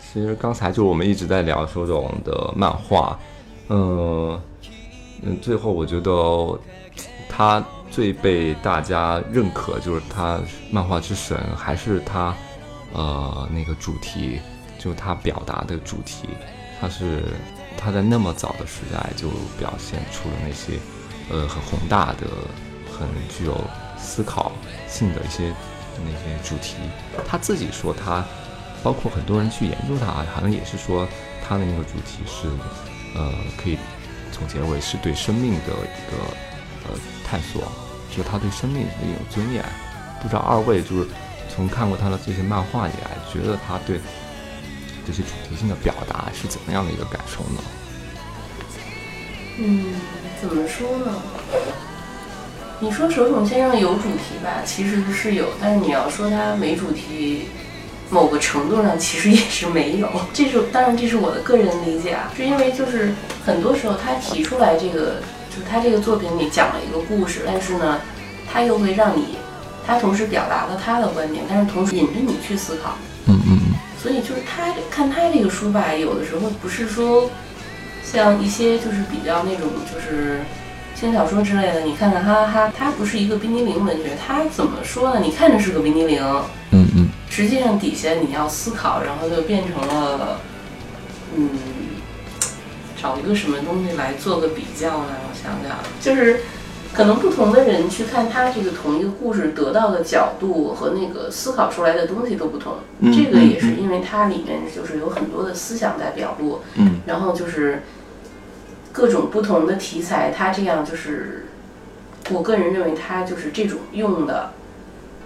[0.00, 3.18] 其实刚才就是我们一直在聊手冢的漫画，
[3.68, 4.40] 嗯
[5.20, 6.58] 嗯，最后我觉得
[7.28, 12.34] 他最被大家认可就是他漫画之神，还是他
[12.94, 14.40] 呃那个主题，
[14.78, 16.28] 就他表达的主题，
[16.80, 17.24] 他是
[17.76, 20.78] 他在那么早的时代就表现出了那些
[21.30, 22.26] 呃很宏大的、
[22.90, 23.60] 很具有
[23.98, 24.52] 思考
[24.88, 25.52] 性的一些
[26.04, 26.76] 那些主题。
[27.26, 28.24] 他自己说他，
[28.82, 31.06] 包括很多人去研究他，好像也是说
[31.46, 32.48] 他的那个主题是
[33.16, 33.76] 呃可以
[34.30, 36.22] 总结为是对生命的一个
[36.88, 37.62] 呃探索，
[38.10, 39.64] 就是他对生命的一种尊严。
[40.22, 41.08] 不知道二位就是
[41.48, 44.00] 从看过他的这些漫画以来，觉得他对
[45.08, 47.62] 这些主题性的表达是怎么样的一个感受呢？
[49.56, 49.94] 嗯，
[50.38, 51.14] 怎么说呢？
[52.78, 57.48] 你说手冢先生有主题吧，其实是有，但是你要说他没主题，
[58.10, 60.10] 某个程度上其实也是没有。
[60.34, 63.14] 这是当然，这是我的个人理解啊，是因为就是
[63.46, 67.98] 很多时候他提出来这个，就是他这个作品里讲了一个故事，但是呢，
[68.46, 69.38] 他又会让你，
[69.86, 72.96] 他同时表达了他的观点，但是同时引着你去思考。
[73.26, 73.57] 嗯嗯嗯，
[74.00, 77.30] 所以就是他看他这个书吧，有的时候不是说
[78.04, 80.40] 像一些就是比较那种就是
[80.94, 85.20] 轻小说之类的，你看看哈哈哈，他不是一个冰激凌文学，他怎么说呢？
[85.20, 86.22] 你看着是个冰激凌，
[86.70, 90.40] 嗯嗯，实际上底下你要思考，然后就变成了，
[91.36, 91.50] 嗯，
[93.00, 95.14] 找一个什么东西来做个比较呢？
[95.28, 96.40] 我想想，就是
[96.94, 102.74] 可能不同的人去看他这个同一个故事得到的角度和那个思考出来的东西都不同。
[103.00, 107.82] 嗯这个也是因为它里面就是有很多的思想在表露，嗯然后就是
[108.90, 111.46] 各种不同的题材，它这样就是，
[112.30, 114.52] 我个人认为它就是这种用的，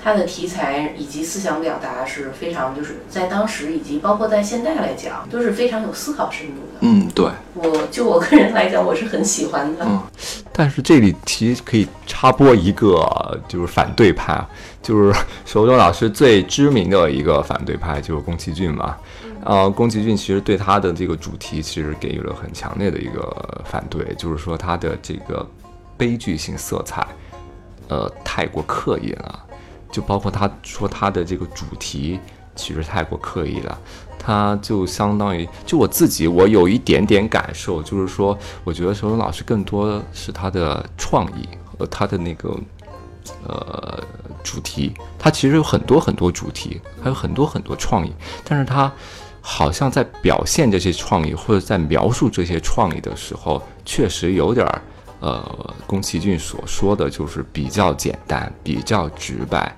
[0.03, 6.79] 它的题材以及思想表达是非常就是在当时以及包括在现在来讲都是非常有思考深度的。
[6.81, 7.31] 嗯，对。
[7.55, 9.85] 我就我个人来讲，我是很喜欢的。
[9.85, 10.03] 嗯
[10.55, 14.47] 但是这里其实可以插播一个，就是反对派，啊
[14.83, 18.95] 就是手冢老师最知名的一个反对派，就是宫崎骏嘛。
[19.45, 25.47] 呃，宫崎骏其实对他的这个主题其实给予了很强烈的一个反对，就是说他的这个
[25.97, 27.07] 悲剧性色彩，
[27.89, 29.45] 呃，太过刻意了。
[29.93, 32.19] 就包括他说他的这个主题
[32.57, 33.79] 其实太过刻意了，
[34.19, 42.59] 他就相当于就我自己，我有一点点感受，就是说，我觉得手冢老师更多是他的创意和他的那个
[43.47, 44.03] 呃
[44.43, 48.13] 主题，他其实有很多很多主题，还有很多很多创意，
[48.45, 48.91] 但是他
[49.41, 54.83] 好像在表现这些创意或者在描述这些创意的时候，确实有点儿。
[55.23, 59.73] 呃，宫崎骏所说的就是比较简单，比较直白，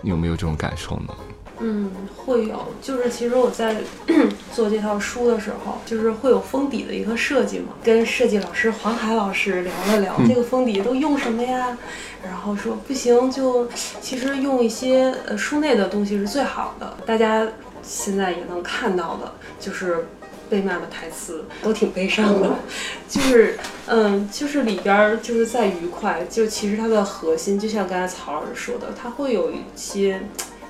[0.00, 1.14] 你有没有这种感受呢？
[1.60, 3.76] 嗯，会有，就是其实我在
[4.50, 11.76] 做这套书的时候，就是会有封底的一个设计嘛，跟设计老师黄海老师聊了聊，这个封底都用什么呀？
[12.24, 13.68] 然后说不行，就
[14.00, 17.46] 其实用一些呃书内的东西是最好的，大家
[17.82, 19.30] 现在也能看到的，
[19.60, 20.06] 就是。
[20.52, 22.56] 贝曼的台词都挺悲伤的，
[23.08, 30.20] 就是，嗯，就是里边儿就是在愉快，就其实它的核心，就像刚才曹老师说的，它会有一些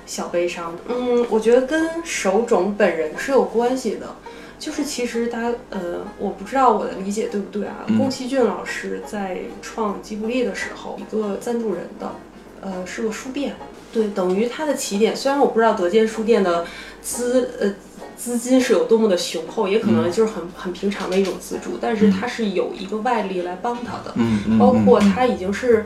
[0.05, 0.73] 小悲伤。
[0.87, 4.15] 嗯，我觉得跟手冢本人是有关系的。
[4.57, 7.83] 就是其实他，呃，我不知道我的理解对不对啊？
[7.97, 12.15] 宫崎骏老师在创吉卜力的时候，一个赞助人的，
[12.61, 13.57] 呃，是个书店，
[13.91, 15.13] 对，等于他的起点。
[15.13, 16.65] 虽然我不知道德间书店的
[17.01, 17.73] 资，呃。
[18.15, 24.13] 资金是有多么的雄厚，也可能就是很很平常的一种资助，但是他是有一个外力来帮他的，
[24.57, 25.85] 包括他已经是，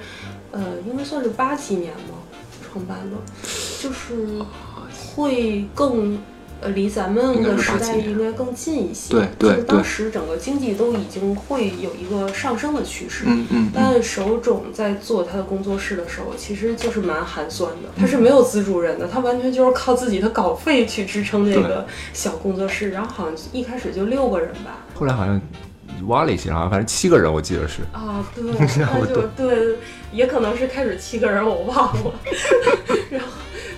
[0.51, 2.19] 呃，应该算是八几年吗？
[2.61, 3.17] 创办的，
[3.81, 4.41] 就是
[5.15, 6.17] 会更。
[6.59, 9.13] 呃，离咱们的时代应该更近一些。
[9.13, 13.25] 对对就是当时整个经济都已经会有一个上升的趋势。
[13.27, 17.89] 嗯嗯但手冢在做他的工作室的时候，其实就是蛮寒酸的。
[17.95, 22.89] 他是没有资助人的，他完全就是靠自己的稿费去支撑这个小工作室。
[22.89, 24.85] 然后好像一开始就六个人吧。
[24.95, 25.39] 后来好像
[26.07, 27.81] 挖了一些，好像反正七个人，我记得是。
[27.93, 28.43] 啊，对，
[28.79, 29.75] 那就对，
[30.11, 32.13] 也可能是开始七个人，我忘了。
[33.11, 33.27] 然后。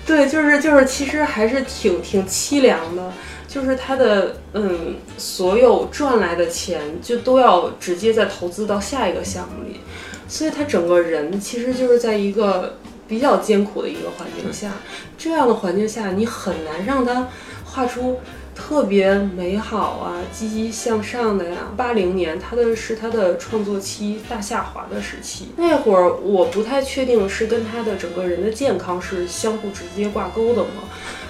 [0.09, 3.13] 对，就是就是，其实还是挺挺凄凉的，
[3.47, 9.81] 就是他的嗯，所有赚来的钱就都要直接再投资到下一个项目里，
[10.27, 14.71] 所以他整个人其实就是在一个比较艰苦的一个环境下，
[15.15, 17.27] 这样的环境下，你很难让他
[17.63, 18.19] 画出
[18.55, 21.57] 特别美好啊、积极向上的呀。
[21.77, 30.83] 八零年，他的是他的创作期大下滑的时期，那会儿我不太确定是跟他的整个人的健康是相互直接挂钩的吗？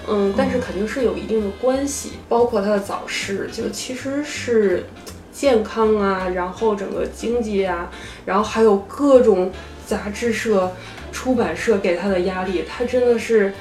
[0.07, 4.85] 嗯，但是肯定是有一定的关系，包括他的早逝，就其实是
[5.31, 7.91] 健康啊，然后整个经济啊，
[8.25, 9.51] 然后还有各种
[9.85, 10.71] 杂志社、
[11.11, 13.53] 出版社给他的压力，他真的是。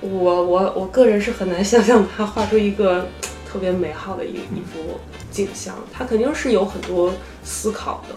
[0.00, 3.06] 我我我个人是很难想象他画出一个
[3.46, 4.98] 特别美好的一一幅
[5.30, 8.14] 景象，他肯定是有很多思考的。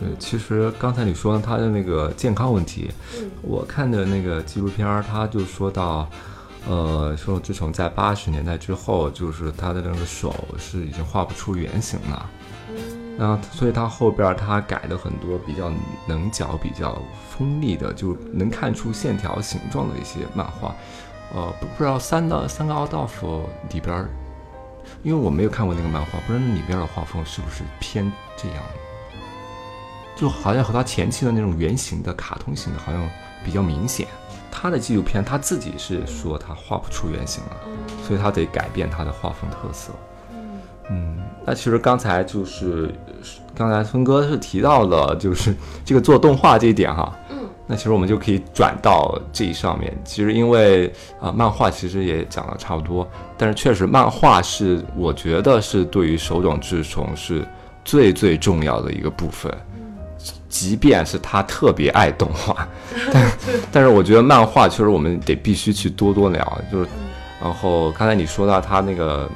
[0.00, 6.08] 对，其实刚才你说他的那个健康问题，嗯，我看的那个纪录片儿，他就说到，
[6.68, 12.30] 呃，说自从在八十年代之后，就是他的那个手是已经画不出圆形了。
[12.70, 12.76] 嗯
[13.18, 15.72] 然后所以他后边他改了很多比较
[16.06, 20.72] 棱角、比较锋利的，就能看出线条形状的一些漫画。
[21.34, 24.08] 呃，不不知道三的三个奥道夫里边儿，
[25.02, 28.62] 因为我没有看过那个漫画，不知道那里边的画风是不是偏这样，
[30.16, 33.08] 就好像和他前期的那种圆形的卡通型的，好像
[33.44, 34.06] 比较明显。
[34.50, 37.56] 他的纪录片他自己是说他画不出原型了，
[38.06, 39.92] 所以他得改变他的画风特色。
[40.90, 42.92] 嗯，那其实刚才就是
[43.54, 45.54] 刚才峰哥是提到了，就是
[45.84, 47.14] 这个做动画这一点哈。
[47.68, 49.96] 嗯，那其实我们就可以转到这一上面。
[50.04, 57.46] 其实因为啊、漫画其实也讲的差不多，但是确实漫画是我觉得是对于手冢治虫是
[57.84, 59.52] 最最重要的一个部分。
[60.48, 62.66] 即便是他特别爱动画，
[63.12, 63.32] 但
[63.70, 66.88] 但是我觉得漫画确实我们得必须去多多聊，就是，
[67.38, 69.28] 然后刚才你说到他那个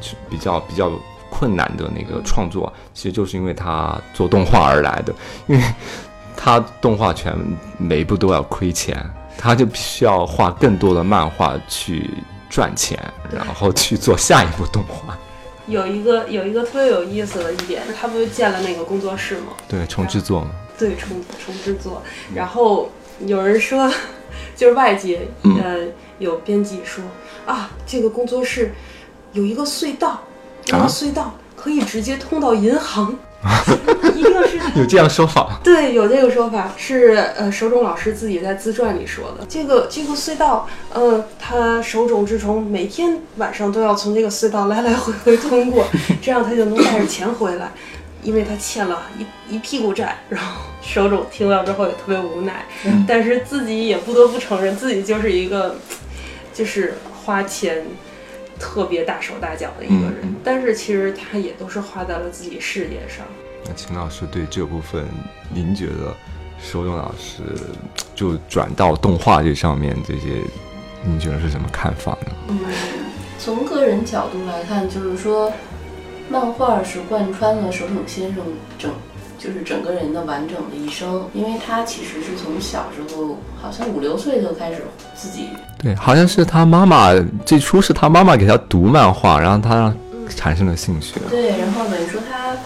[0.00, 0.90] 是比较比较
[1.28, 5.14] 困难的那个创作，其实就是因为他做动画而来的，
[5.46, 5.62] 因为
[6.40, 7.36] 他动画全
[7.78, 8.96] 每一部都要亏钱，
[9.36, 12.08] 他就必须要画更多的漫画去
[12.48, 12.96] 赚钱，
[13.34, 15.18] 然后去做下一部动画。
[15.66, 19.48] 有一个有一个特别有意思的一点，他不就建了那个工作室吗？
[19.68, 21.08] 对，重制作嘛，对，重
[21.44, 22.00] 重制作。
[22.32, 22.88] 然后
[23.26, 23.92] 有人说，
[24.54, 25.78] 就是外界嗯呃
[26.20, 27.02] 有编辑说
[27.46, 28.72] 啊，这个工作室
[29.32, 30.20] 有一个隧道，
[30.64, 33.14] 这个啊隧道可以直接通到银行，
[34.18, 35.60] 一定是 有这样说法。
[35.62, 39.46] 对，有这个说法是呃手冢老师自己在自传里说的。
[39.48, 45.86] 这个这个隧道，呃，他手冢治虫每天晚上都要从这个隧道来来回回通过，
[46.20, 47.70] 这样他就能带着钱回来，
[48.22, 50.18] 因为他欠了一一屁股债。
[50.28, 52.64] 然后手冢听到之后也特别无奈，
[53.06, 55.76] 但是自己也不得不承认自己就是一个
[56.52, 56.94] 就是
[57.24, 57.84] 花钱。
[58.60, 63.24] 特别大手大脚的一个人，嗯但是其实他也都是花在了自己事业上。
[63.68, 65.04] 那秦老师对这部分，
[65.52, 66.14] 您觉得
[66.58, 67.42] 手冢老师
[68.14, 70.42] 就转到动画这上面这些，
[71.04, 72.32] 您觉得是什么看法呢？
[72.48, 72.58] 嗯，
[73.38, 75.52] 从个人角度来看，就是说，
[76.30, 78.42] 漫画是贯穿了手冢先生
[78.78, 78.90] 整，
[79.38, 84.82] 就是整个人的完整的一生，因为他其实是从小时候，好像五六岁就开始
[85.14, 87.10] 自己对，好像是他妈妈
[87.44, 89.94] 最初是他妈妈给他读漫画，然后他
[90.28, 91.20] 产生了兴趣。
[91.30, 92.56] 对，然后等于说他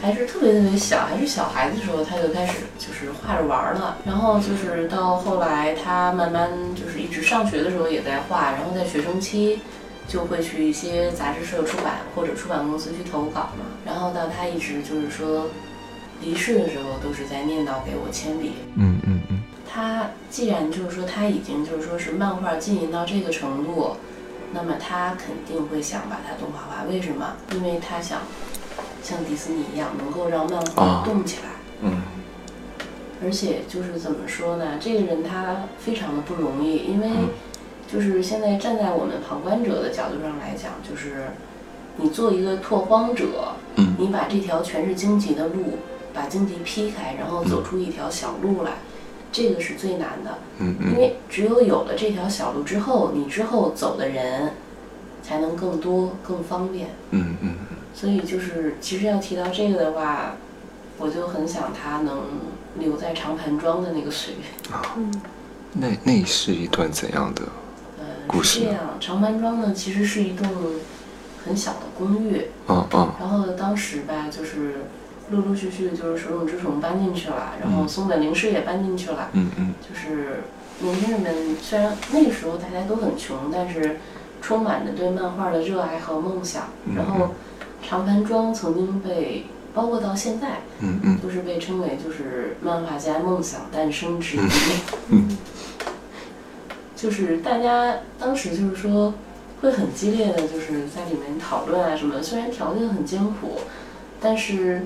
[0.00, 3.98] 还是特别特别小，还是小孩子的时候，他就开始就是画着玩儿了。
[4.06, 9.60] 然后就是到后来，他慢慢就是一直上学的时候也在画，然后在学生期
[10.08, 13.64] 就会去一些杂志社出版或者出版公司去投稿嘛。
[13.84, 15.48] 然后到他一直就是说
[16.22, 18.52] 离世的时候，都是在念叨给我铅笔。
[18.76, 23.96] 嗯嗯嗯，他既然就是说他已经就是说是漫画经营到这个程度，
[24.52, 26.84] 那么他肯定会想把它动画化。
[26.88, 27.34] 为什么？
[27.52, 28.20] 因为他想
[29.02, 31.50] 像迪士尼一样，能够让漫画啊动起来。
[31.82, 32.02] 嗯，
[33.24, 34.78] 而且就是怎么说呢？
[34.80, 37.28] 这个人他非常的不容易，因为嗯
[37.90, 41.30] 就是现在站在我们旁观者的角度上来讲，就是
[41.96, 45.78] 你做一个拓荒者，嗯你把这条全是荆棘的路，
[46.14, 48.72] 把荆棘劈开，然后走出一条小路来，
[49.32, 50.38] 这个是最难的。
[50.58, 54.52] 嗯因为只有有了这条小路之后，你之后走的人
[55.22, 56.90] 才能更多、更方便。
[57.10, 57.54] 嗯嗯
[57.94, 60.36] 所以就是，其实要提到这个的话，
[60.98, 62.22] 我就很想他能
[62.78, 64.40] 留在长盘庄的那个岁月。
[65.72, 67.42] 那那是一段怎样的？
[67.98, 70.46] 呃，故事这样，长盘庄呢其实是一栋
[71.44, 74.86] 很小的公寓，嗯嗯然后当时吧，就是
[75.30, 80.40] 陆陆续续就是手冢治虫搬进去了，然后嗯松本零士也搬进去了，嗯嗯就是
[80.80, 84.00] 年轻人们虽然那个时候大家都很穷，但是
[84.40, 86.64] 充满着对漫画的热爱和梦想。
[86.86, 87.34] 嗯然后
[87.86, 94.42] 长盘庄曾经被，包括到现在，嗯嗯都是被称为就是漫画家梦想诞生之地。
[95.08, 95.36] 嗯
[96.96, 99.14] 就是大家当时就是说
[99.62, 102.22] 会很激烈的，就是在里面讨论啊什么。
[102.22, 103.60] 虽然条件很艰苦，
[104.20, 104.82] 但是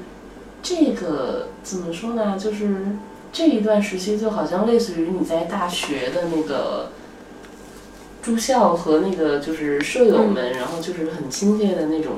[0.62, 2.38] 这个怎么说呢？
[2.38, 2.86] 就是
[3.32, 6.92] 这一段时期就好像类似于你在大学的那个
[8.22, 12.12] 住校和那个就是舍友们，然后就是很亲切的那种，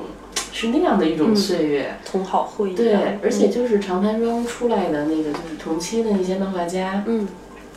[0.59, 1.95] 是那样的一种嗯岁月。
[2.03, 7.27] 同好会一样对，而且就是长盘庄出来的那个就是同期的那些漫画家，嗯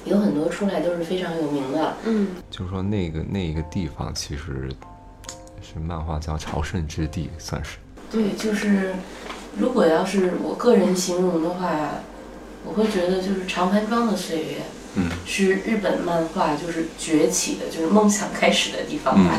[0.07, 1.95] 有很多出来都是非常有名的。
[2.07, 4.70] 嗯就是说那个那个地方其实
[5.61, 7.76] 是漫画家朝圣之地，算是。
[8.11, 8.95] 对，就是
[9.59, 11.91] 如果要是我个人形容的话，
[12.64, 14.57] 我会觉得就是长盘庄的岁月
[14.97, 19.39] 嗯是日本漫画就是崛起的，就是梦想开始的地方吧。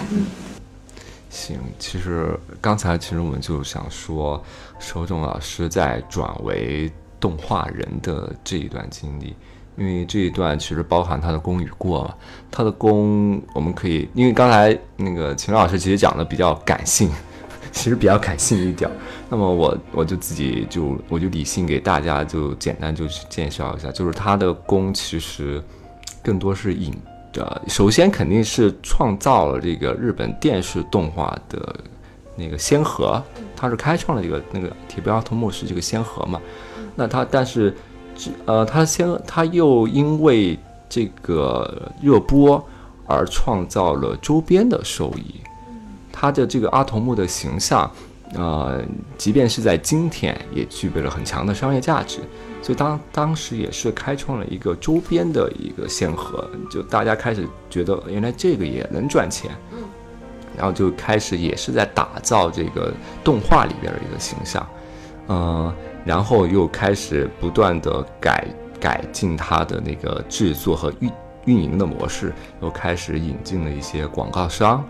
[1.32, 4.44] 行，其实刚才其实我们就想说，
[4.80, 9.34] 手冢老师在转为动画人的这一段经历，
[9.78, 12.14] 因为这一段其实包含他的功与过嘛。
[12.52, 17.10] 他的功，我们可以，因为刚才那个秦老师其实讲的比较感性，
[17.72, 18.92] 其实比较感性一点。
[19.30, 25.64] 那么我我就自己就我就理性给大家就简单就去介绍一下，就是他的功其实
[26.22, 26.94] 更多是引
[27.34, 31.76] 呃，首先肯定是创造了这个日本电视动画的
[32.36, 33.22] 那个先河，
[33.56, 36.42] 他是开创了这个那个铁臂阿童木是这个先河嘛。
[36.96, 37.76] 那他但是
[38.46, 40.60] 呃，他先他又因为
[40.90, 42.62] 这个热播
[43.08, 45.36] 而创造了周边的收益，
[46.12, 47.90] 他的这个阿童木的形象。
[48.34, 48.82] 呃，
[49.18, 52.20] 即便是在今天，也具备了很强的商业价值，
[52.62, 59.80] 所以当当时也是开创了一个周边的一个先河，就大家开始觉得原来这个也能赚钱，嗯，
[60.56, 62.94] 然后就开始也是在打造这个
[63.24, 64.68] 动画里边的一个形象，
[65.28, 65.74] 呃，
[66.06, 68.48] 然后又开始不断的改
[68.80, 71.12] 改进它的那个制作和运
[71.46, 72.32] 运营的模式，
[72.62, 74.84] 又开始引进了一些广告商。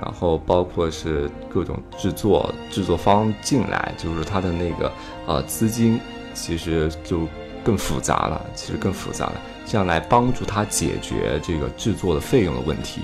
[0.00, 4.92] 然后包括是各种制作制作方进来，就是他的那个
[5.26, 5.98] 呃资金，
[6.40, 7.26] 其实就
[7.64, 9.34] 更复杂了，其实更复杂了，
[9.66, 13.02] 这样来帮助他解决这个制作的费用的问题。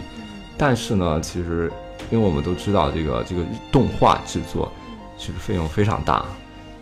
[0.57, 1.71] 但是呢，其实
[2.11, 4.73] 因为我们都知道这个这个动画制作
[5.19, 6.25] 其实费用非常大，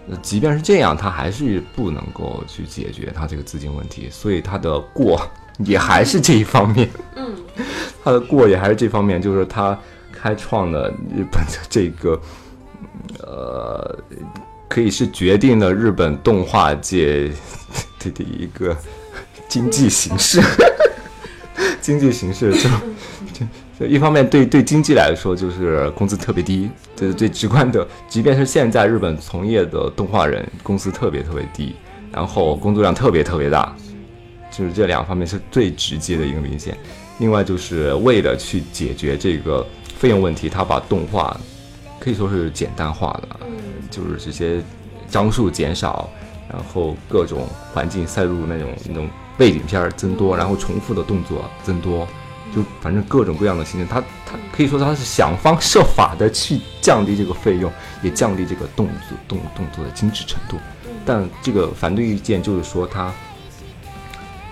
[0.07, 5.21] 那即便是这样，他还是不能够去解决他这个资金问题，所以他的过
[5.59, 7.35] 也还是这一方面，嗯，
[8.05, 9.79] 他的过也还是这方面，就是他。
[10.15, 12.21] 开创了日本的这个，
[13.19, 13.99] 呃，
[14.73, 17.31] 可以是决定了日本动画界
[17.99, 18.75] 的 的一个
[19.47, 20.41] 经济形势。
[21.79, 23.47] 经济形势就
[23.79, 27.87] 就一方面对对经济来说就是工资特别低，这是最直观的。
[28.09, 31.75] 即便是现在日本从业的动画人工资特别特别低，
[32.11, 33.77] 然后工作量特别特别大，
[34.51, 36.75] 就是这两方面是最直接的一个明显。
[37.19, 39.67] 另外就是为了去解决这个。
[39.99, 41.41] 费用问题，他把动画
[42.03, 43.39] 可以说是简单化了，
[43.89, 44.61] 就是这些
[45.09, 46.09] 张数减少，
[46.51, 52.09] 然后各种环境塞入那种那种背景片增多，然后重复的动作增多，
[52.53, 57.73] 就反正各种各样的形式，他他可以说他是想方设法的去降低这个费用，
[58.03, 60.57] 也降低这个动作动动作的精致程度。
[61.07, 63.13] 但这个反对意见就是说他，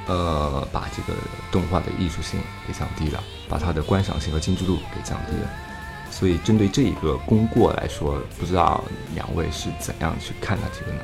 [0.06, 1.18] 呃，把这个
[1.50, 3.20] 动画的艺术性给降低了。
[3.48, 5.50] 把它的观赏性和精致度给降低了，
[6.20, 11.00] 所以针对这一个功过来说，不知道两位是怎样去看待这个呢？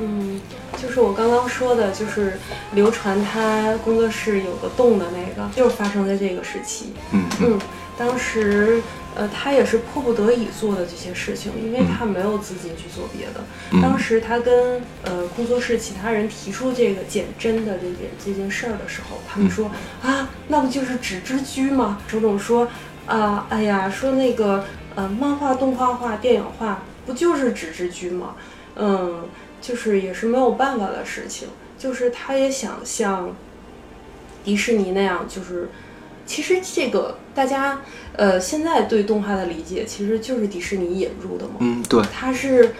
[0.00, 0.40] 嗯，
[0.76, 2.36] 就是我刚刚说的，就是
[2.72, 6.92] 流传他工作室有个洞的那个，就是发生在这个时期。
[7.12, 7.60] 嗯嗯，
[7.96, 8.82] 当时
[9.14, 13.80] 呃，他也是迫不得已做的这些事情，因为他没有资金去做别的。
[13.80, 19.70] 当时他跟呃工作室其他人提出这个减针的这件这件事儿的时候，他们说
[20.02, 22.00] 啊，那不就是纸之居吗？
[22.08, 22.66] 周总说
[23.06, 28.36] 啊，哎呀，说那个呃，漫画、动画化、电影化，不就是纸质剧吗？
[28.76, 29.28] 嗯。
[29.64, 31.48] 就是也是没有办法的事情，
[31.78, 33.34] 就是他也想像
[34.44, 35.70] 迪士尼那样，就是
[36.26, 37.80] 其实这个大家
[38.14, 41.54] 呃现在对动画的理解，其实就是迪士尼引入的嘛。
[41.60, 42.02] 嗯，对。
[42.12, 42.74] 它是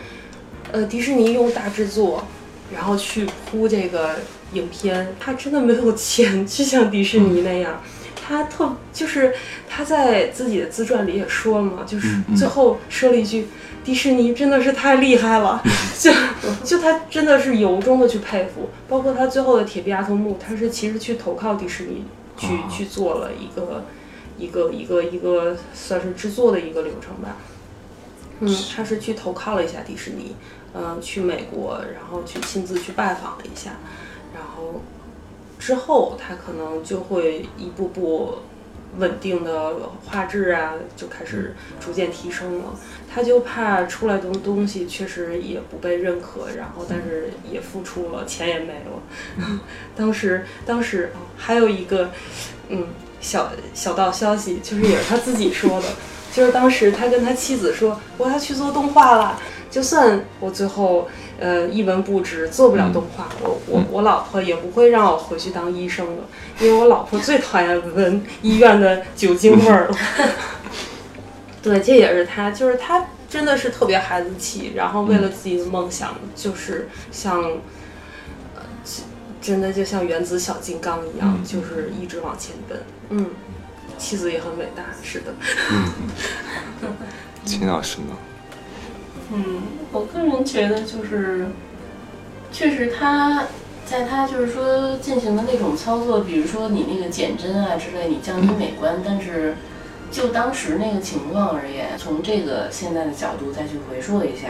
[0.73, 2.27] 呃迪士尼用大制作，
[2.71, 4.17] 然后去铺这个
[4.53, 7.83] 影片，他真的没有钱去像迪士尼那样，
[8.27, 9.35] 他特就是
[9.69, 13.47] 他在自己的自传里也说了嘛，就是最后说了一句。
[13.85, 15.63] 迪士尼真的是太厉害了，
[16.01, 16.11] 就
[16.65, 22.03] 就他真的是由衷的去佩服，包括他最后的铁臂阿童木，他是其实去投靠迪士尼，
[22.35, 23.85] 去去做了一个
[24.39, 27.37] 一个一个一个算是制作的一个流程吧。
[28.41, 30.35] 嗯，他是去投靠了一下迪士尼，
[30.73, 33.73] 嗯，去美国，然后去亲自去拜访了一下，
[34.33, 34.81] 然后
[35.65, 38.39] 之后他可能就会一步步。
[38.97, 39.75] 稳定的
[40.07, 42.67] 画质啊，就开始逐渐提升了。
[43.13, 49.59] 他就怕出来的东西确实也不被认可，然后但是也付出了，钱也没了。
[49.97, 52.13] 当时，当时还有一个，
[52.69, 52.87] 嗯，
[53.21, 55.89] 小小道消息，就是也是他自己说的，
[56.33, 61.09] 就是当时他跟他妻子说，我要去做动画了，就算我最后。
[61.45, 63.29] 呃，一文不值，做不了动画。
[63.43, 66.23] 我我我老婆也不会让我回去当医生的，
[66.59, 69.97] 因为我老婆最讨厌闻医院的酒精味儿了。
[71.63, 77.43] 对，这也是他，就是他真的是特别孩子气，然后为了自己的梦想，就是像，
[78.55, 78.63] 呃，
[79.43, 82.83] 真的就像原子小金刚一样，就是一直往前奔。
[83.11, 83.27] 嗯，
[83.99, 85.35] 妻子也很伟大，是的。
[85.71, 86.89] 嗯
[87.45, 88.17] 秦老师呢？
[89.33, 89.63] 嗯，
[89.93, 91.47] 我个人觉得就是，
[92.53, 93.45] 确实他
[93.87, 99.55] 在他就是说进行的那种操作，比如说你那个减帧啊之类，你降低美观，但是
[100.11, 104.49] 就当时那个情况而言，从这个现在的角度再去回溯一下，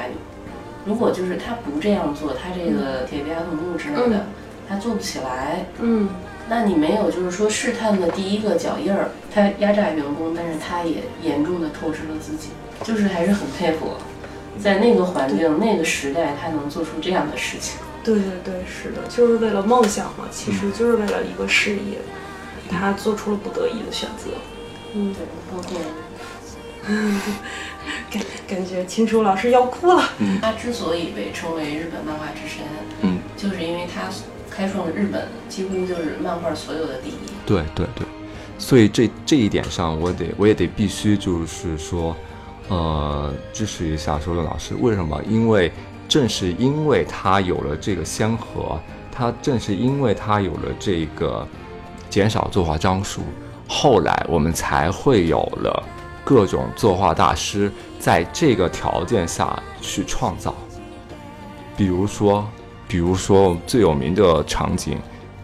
[0.85, 4.27] 如果就是他不这样做，他这个铁臂阿童木之类的，
[4.68, 6.09] 他做不起来，嗯。
[6.47, 12.51] 那你没有就是说试探的第一个脚印儿，他压榨员工，但是他也严重的透支了自己，
[12.83, 13.93] 就是还是很佩服，
[14.61, 17.78] 在那个环境、那个时代，他能做出这样的事情。
[18.02, 21.98] 对对对，是的，就是为了梦想嘛，其实就是为了一个事业，
[22.70, 24.30] 他做出了不得已的选择。
[24.94, 25.80] 嗯，对，包括
[28.11, 30.02] 感感觉秦楚老师要哭了。
[30.42, 32.62] 他之所以被称为日本漫画之神，
[33.00, 34.02] 嗯，就是因为他
[34.50, 37.14] 开创了日本几乎就是漫画所有的第一。
[37.46, 38.07] 对对对，
[38.59, 42.14] 所以这这一点上，我得我也得必须就是说，
[42.68, 44.74] 呃，支持一下周正老师。
[44.80, 45.20] 为什么？
[45.28, 45.70] 因为
[46.08, 48.80] 正是因为他有了这个先河，
[49.12, 51.46] 他正是因为他有了这个
[52.08, 53.22] 减少作画张数，
[53.68, 55.82] 后来我们才会有了
[56.24, 60.54] 各种作画大师在这个条件下去创造。
[61.76, 62.46] 比如说，
[62.86, 64.98] 比如说最有名的场景，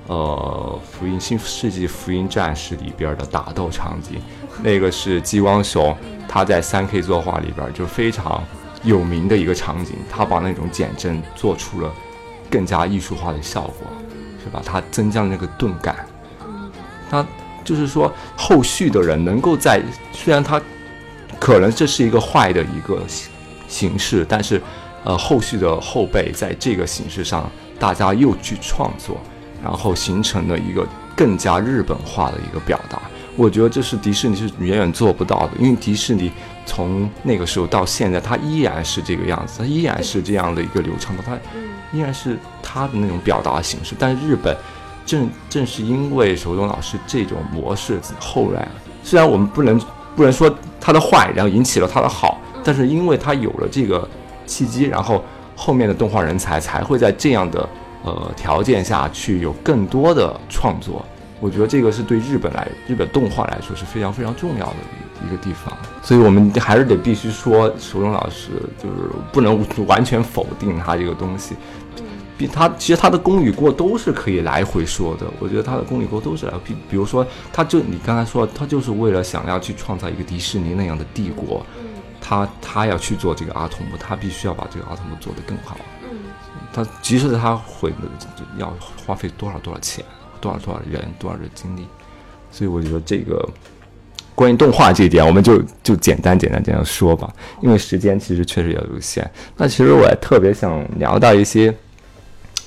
[0.06, 4.20] 呃，福音新世纪福音战士里边的打斗场景，
[4.62, 5.96] 那个是激光熊
[6.32, 8.40] 他在三 K 作画里边就非常
[8.84, 11.92] 有名的一个场景，他把那种减帧做出了
[12.48, 13.88] 更加艺术化的效果，
[14.40, 14.62] 是吧？
[14.64, 16.06] 他增加了那个钝感，
[17.10, 17.26] 他
[17.64, 20.62] 就是说后续的人能够在虽然他
[21.40, 23.28] 可能这是一个坏的一个形
[23.66, 24.62] 形式，但是
[25.02, 29.16] 呃后续的后辈在这个形式上，大家又去创作，
[29.64, 32.99] 然后形成了一个更加日本化的一个表达。
[33.36, 36.30] 我觉得这是迪士尼是远远做不到的，因为迪士尼
[36.66, 41.38] 从那个时候到现在，它依然是这个样子，它依然是这样的一个流畅的，它
[41.92, 43.94] 依然是它的那种表达形式。
[43.98, 44.56] 但是日本
[45.06, 48.68] 正正是因为手冢老师这种模式，后来
[49.02, 49.80] 虽然我们不能
[50.14, 54.06] 不能说他的坏，然后引起了他的好，但是因为他有了这个
[54.44, 55.24] 契机，然后
[55.56, 57.68] 后面的动画人才才会在这样的
[58.04, 61.04] 呃条件下去有更多的创作。
[61.40, 64.76] 我觉得这个是对日本来日本动画来说是非常非常重要的
[65.22, 68.94] 一一个地方，所以我们还是得必须说，手冢老师就是
[69.32, 71.56] 不能完全否定他这个东西。
[72.38, 81.64] 比他其实他的功与过都是可以来回说的，我觉得他的功与过都是来，比比如说，他就你刚才说，他就是为了想要去创造一个迪士尼那样的帝国，
[82.18, 85.76] 他他要去做这个阿童木，他必须要把这个阿童木做得更好。
[86.72, 87.92] 他即使他会
[88.56, 88.72] 要
[89.04, 90.02] 花费多少多少钱，
[90.40, 91.86] 多少多少人，多少的精力，
[92.50, 93.48] 所以我觉得这个
[94.34, 99.28] 关于动画这一点，我们就就简单简单这样说吧，因为时间其实确实也有限。
[99.56, 101.74] 那其实我也特别想聊到一些，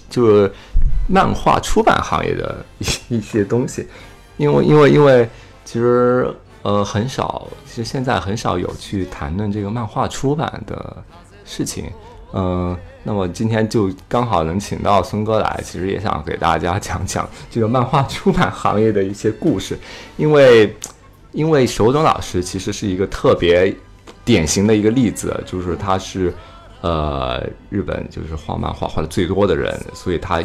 [0.09, 0.51] 就是
[1.09, 3.87] 漫画出版行业的一一些东西，
[4.37, 5.27] 因为因为因为
[5.65, 11.03] 其实呃很少，其实现在很少有去谈论这个漫画出版的
[11.43, 11.91] 事情。
[12.35, 19.77] 嗯，那么今天就刚好能请到孙哥来，其实也想给大家讲讲这个漫画出版行业的一些故事，
[20.17, 20.75] 因为
[21.33, 23.75] 因为手冢老师其实是一个特别
[24.23, 26.31] 典型的一个例子，就是他是
[26.81, 30.43] 呃日本就是画漫画画的最多的人，所以他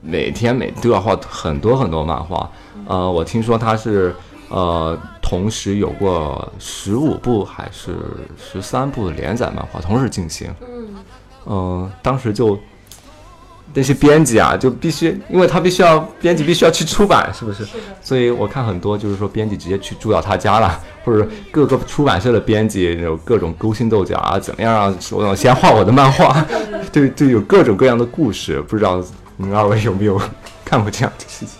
[0.00, 2.50] 每天每都要画很多很多漫画。
[2.86, 4.12] 呃，我听说他是
[4.48, 7.94] 呃同时有过十五部还是
[8.36, 10.52] 十三部连载漫画同时进行。
[10.60, 10.92] 嗯、
[12.02, 12.58] 当时就
[13.72, 17.64] 那些编辑啊，就必须，因为他必须要编辑必须要去出版，是不是？
[18.02, 26.44] 所以我看很多就是说编辑直接去住到他家了， 或者各个出版社的编辑有各种勾心斗角啊，怎么样让手冢先画我的漫画？
[26.92, 29.00] 对对，有各种各样的故事，不知道
[29.36, 30.20] 你们二位有没有
[30.64, 31.54] 看过这样的事情？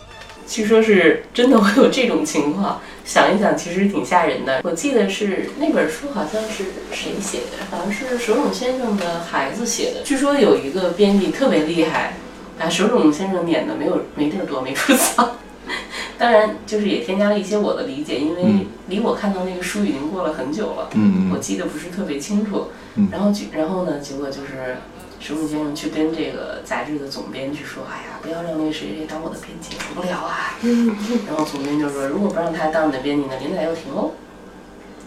[0.48, 4.60] 据说是真的会有这种情况，想一想其实挺吓人的。
[4.62, 10.02] 我记得是那本书好像是谁写的，好像是手冢先生的孩子写的。
[10.04, 12.14] 据说有一个编辑特别厉害，
[12.56, 15.32] 把手冢先生撵的没有没地儿躲没处藏。
[16.16, 22.68] 当然，就是也添加了一些我的理解，因为嗯离我看到那个书已经过了很久了，嗯我记得不是特别清楚。
[22.94, 24.76] 嗯然后就然后呢，结果就是
[25.20, 30.56] 手冢先生去跟这个杂志的总编去说：“哎呀，不要让那个谁谁当我的编辑，受不了啊。”
[31.28, 34.12] 然后总编就说：“如果不让他当你的编辑呢，连载要停喽。”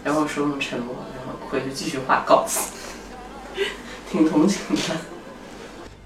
[0.04, 2.60] 然后手冢沉默，然后回去继续画稿子，
[4.08, 4.94] 挺同情的。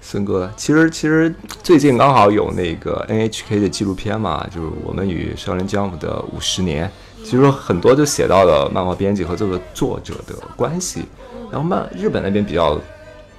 [0.01, 1.31] 孙哥，其实其实
[1.61, 6.91] 最近刚好有那个 NHK 的纪录片嘛，就是我们与少年 Jump 的五十年，
[7.23, 11.05] 其实很多就写到了漫画编辑和这个作者的关系。
[11.51, 12.79] 然后漫日本那边比较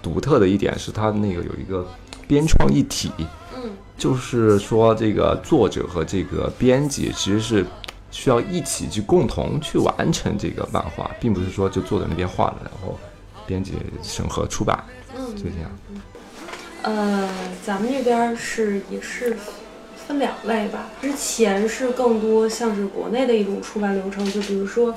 [0.03, 1.87] 独特的一点是，它那个有一个
[2.27, 3.11] 编创一体，
[3.55, 7.67] 嗯就是说这个作者和这个编辑其实是
[8.11, 12.99] 需要一起去共同去完成这个漫画，并不是说就坐在那边画了，然后
[13.47, 14.83] 编辑审核出版，
[15.17, 15.71] 嗯就这样。
[16.83, 17.29] 呃，
[17.63, 19.37] 咱们这边是也是
[20.11, 20.91] 分两类吧。
[21.01, 24.93] 之前是更多像是国内的一种出版流程，就比如说，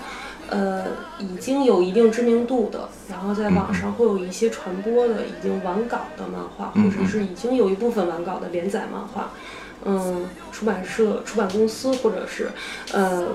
[0.49, 0.85] 呃，
[1.19, 9.29] 已经有一定知名度的，然后在网上会有一些传播的已经完稿的漫画，嗯或者是已经有一部分完稿的连载漫画。
[9.85, 12.49] 嗯，出版社、出版公司或者是
[12.91, 13.27] 呃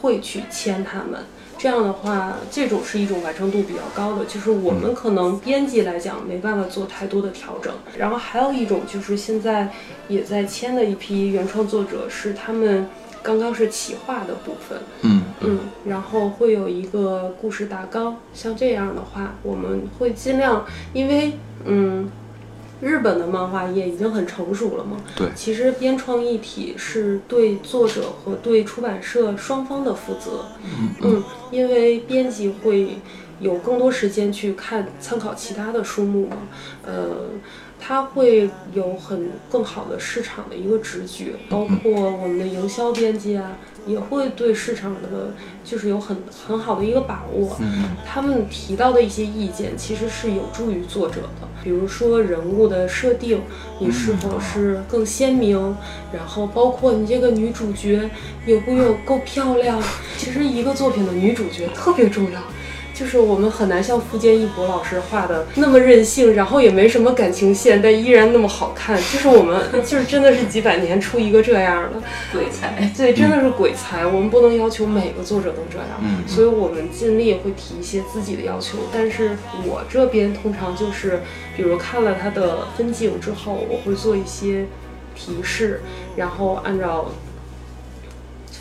[0.00, 1.24] 会去签他们。
[1.56, 7.72] 这样的话，这种是一种完成度比较高的，就是我们可能编辑来讲没办法做太多的调整。
[7.96, 9.70] 然后还有一种就是现在
[10.08, 12.86] 也在签的一批原创作者，是他们
[13.22, 18.16] 刚刚是企划的部分，嗯嗯，然后会有一个故事大纲。
[18.34, 21.32] 像这样的话，我们会尽量，因为
[21.64, 22.10] 嗯，
[22.84, 24.98] 日本的漫画业已经很成熟了嘛。
[25.16, 30.44] 对其实编创一体是对作者和对出版社双方的负责。
[31.00, 32.98] 嗯，因为编辑会
[33.40, 36.36] 有更多时间去看参考其他的书目嘛，
[36.86, 37.16] 呃，
[37.86, 46.16] 他会有很更好的市场的一个直觉，包括我们的营销编辑啊，也会对市场的就是有很
[46.46, 47.58] 很好的一个把握。
[48.06, 53.42] 他们提到的一些意见其实是有助于作者的，比如说人物的设定，
[53.78, 55.76] 你是否是更鲜明，
[56.10, 58.08] 然后包括你这个女主角
[58.46, 59.78] 有没有够漂亮。
[60.16, 62.40] 其实一个作品的女主角特别重要。
[62.94, 68.96] 就是我们很难像福建一博老师画的那么任性，然后也没什么感情线，但依然那么好看。
[69.12, 72.00] 就是我们就是真的是几百年出一个这样的，
[72.32, 72.90] 鬼才。
[72.96, 74.06] 对，真的是鬼才。
[74.06, 78.78] 我们不能要求每个作者都这样，嗯所以我们尽力会提一些自己的要求。
[78.92, 79.36] 但是
[79.66, 81.20] 我这边通常就是，
[81.56, 84.66] 比如看了他的分镜之后，我会做一些
[85.16, 85.82] 提示，
[86.14, 87.10] 然后按照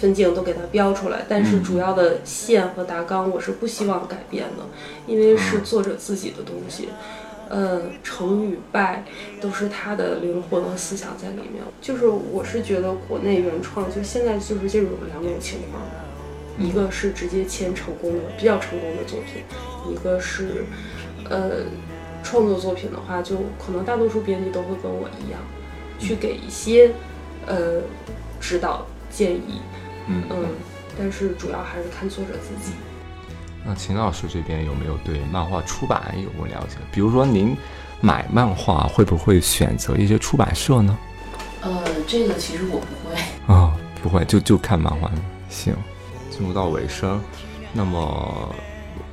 [0.04, 1.26] 分镜都给它标出来。
[1.30, 4.66] 但是主要的线和大纲我是不希望改变的，
[5.08, 6.89] 因为是作者自己的东西。
[7.49, 9.06] 呃，成与败
[9.39, 11.64] 都是他的灵魂和思想在里面。
[11.80, 15.82] 就是我是觉得国内原创就现在就是这种两种情况，
[16.58, 19.43] 一个是直接签成功的比较成功的作品，
[19.91, 20.66] 一个是
[21.30, 21.66] 呃
[22.24, 25.39] 创作作品的话，就可能大多数编辑都会跟我一样，
[25.99, 26.91] 去给一些
[27.45, 27.82] 呃
[28.41, 29.62] 指导建议，
[30.08, 30.45] 嗯嗯，
[30.97, 32.74] 但是主要还是看作者自己。
[33.66, 36.76] 那秦老师这边有没有对漫画出版有过了解？
[36.91, 37.56] 比如说您
[38.01, 40.97] 买漫画会不会选择一些出版社呢？
[41.62, 43.54] 呃，这个其实我不会。
[43.54, 45.10] 啊、不会，就就看漫画。
[45.49, 45.74] 行，
[46.30, 47.22] 进入到尾声，
[47.72, 48.54] 那么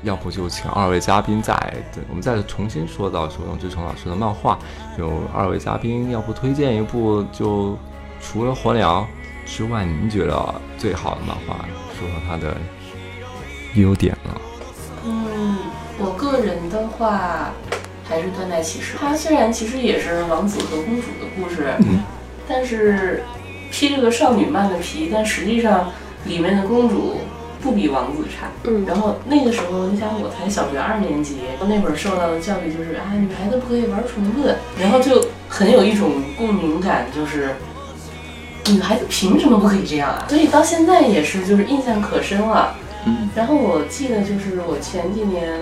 [0.03, 1.55] 要不就请二位嘉宾再
[1.95, 4.59] 对我们再重新说到手冢治虫老师的漫画，
[4.99, 7.79] 有二位嘉宾要不推荐一部就
[8.21, 9.07] 除了火鸟
[9.47, 11.67] 之外，您觉得最好的漫画，
[11.99, 12.57] 说说它的
[13.75, 14.41] 优点了。
[15.05, 15.59] 嗯，
[15.99, 17.53] 我个人的话
[18.09, 18.97] 还是《断代骑士》。
[19.01, 22.03] 它虽然其实也是王子和公主的故事，嗯
[22.49, 23.23] 但是
[23.71, 25.91] 披着个少女漫的皮，但实际上
[26.25, 27.19] 里面的公主
[27.63, 28.49] 不比王子差。
[28.65, 37.55] 嗯然后那个时候，你想我才小学二年级，那会儿受到的教育就是啊，女孩子不可以玩虫子，然后就很有一种共鸣感，就是
[38.73, 40.27] 女孩子凭什么不可以这样啊？
[40.29, 42.75] 所以到现在也是，就是印象可深了。
[43.07, 45.59] 嗯然后我记得就是我前几年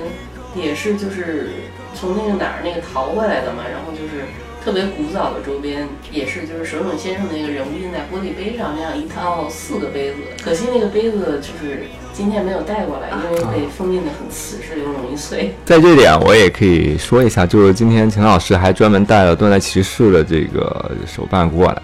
[0.56, 1.50] 也是就是
[1.94, 4.24] 从那个哪儿那个淘回来的嘛，然后就是
[4.64, 15.54] 特别古早的周边，也是就是手冢先生那个人物印在玻璃杯上那样一套四个杯子，可惜那个杯子就是今天没有带过来，因为被封印的很瓷实又容易碎。
[15.64, 21.82] 在这点，我也可以说一下，就是今天秦老师还专门带了《断代骑士》的这个手办过来。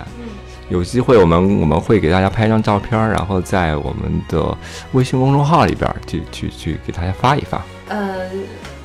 [0.69, 4.57] 有机会我们我们会给大家拍一张照片儿，然后在我们的
[4.93, 7.63] 微信公众号里边儿去去去给大家发一发。
[7.89, 8.21] 呃，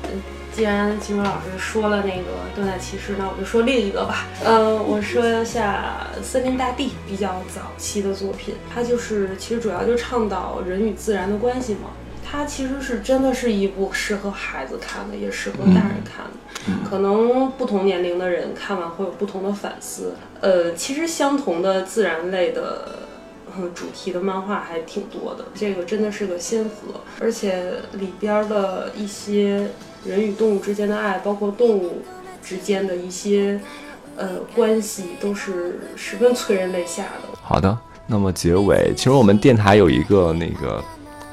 [0.02, 0.10] 呃
[0.52, 2.22] 既然金文老师说了那个
[2.54, 4.26] 《断代骑士》，那我就说另一个吧。
[4.44, 11.90] 呃，我说一下《森林大地》比较早期的作品，它就是其实主要就倡导人与自然的关系嘛。
[12.28, 16.39] 它其实是真的是一部适合孩子看的，也适合大人看的。
[16.88, 20.14] 可能不同年龄的人看完会有不同的反思。
[20.40, 22.98] 呃，其实相同的自然类的。
[23.52, 29.68] 呃主题的漫画还挺多的，这个真的是个先河，而且里边儿的一些
[30.04, 32.00] 人与动物之间的爱，包括动物
[32.40, 33.60] 之间的一些
[34.16, 37.36] 呃关系，都是十分催人泪下的。
[37.42, 37.76] 好的，
[38.06, 40.80] 那么结尾，其实我们电台有一个那个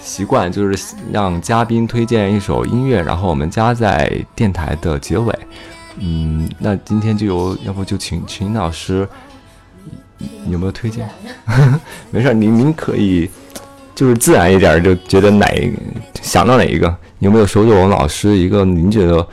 [0.07, 5.37] 习惯，就是让嘉宾推荐一首音乐，然后我们加在电台的结尾。
[5.99, 9.05] 嗯，那今天就由要不就请秦老师，
[10.47, 11.09] 有没有推荐？
[12.09, 13.29] 没事儿，您您可以
[13.93, 15.45] 就是自然一点，就觉得哪
[16.21, 19.27] 想到哪一个，有没有手冢老师一个您觉得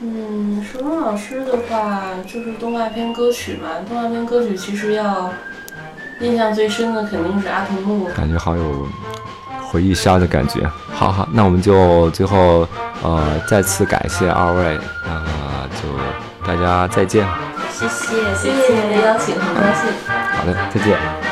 [0.00, 5.32] 嗯，石峰老师的话就是动画片歌曲嘛，动画片歌曲其实要
[6.22, 8.06] 印象最深的肯定是阿童木。
[8.14, 8.86] 感觉好有
[9.70, 10.60] 回忆杀的感觉？
[10.92, 12.66] 好好，那我们就最后
[13.02, 17.26] 呃再次感谢二位，那么就大家再见。
[17.72, 19.92] 谢谢，谢谢你的邀请，很高兴。
[20.06, 21.31] 好的，再见。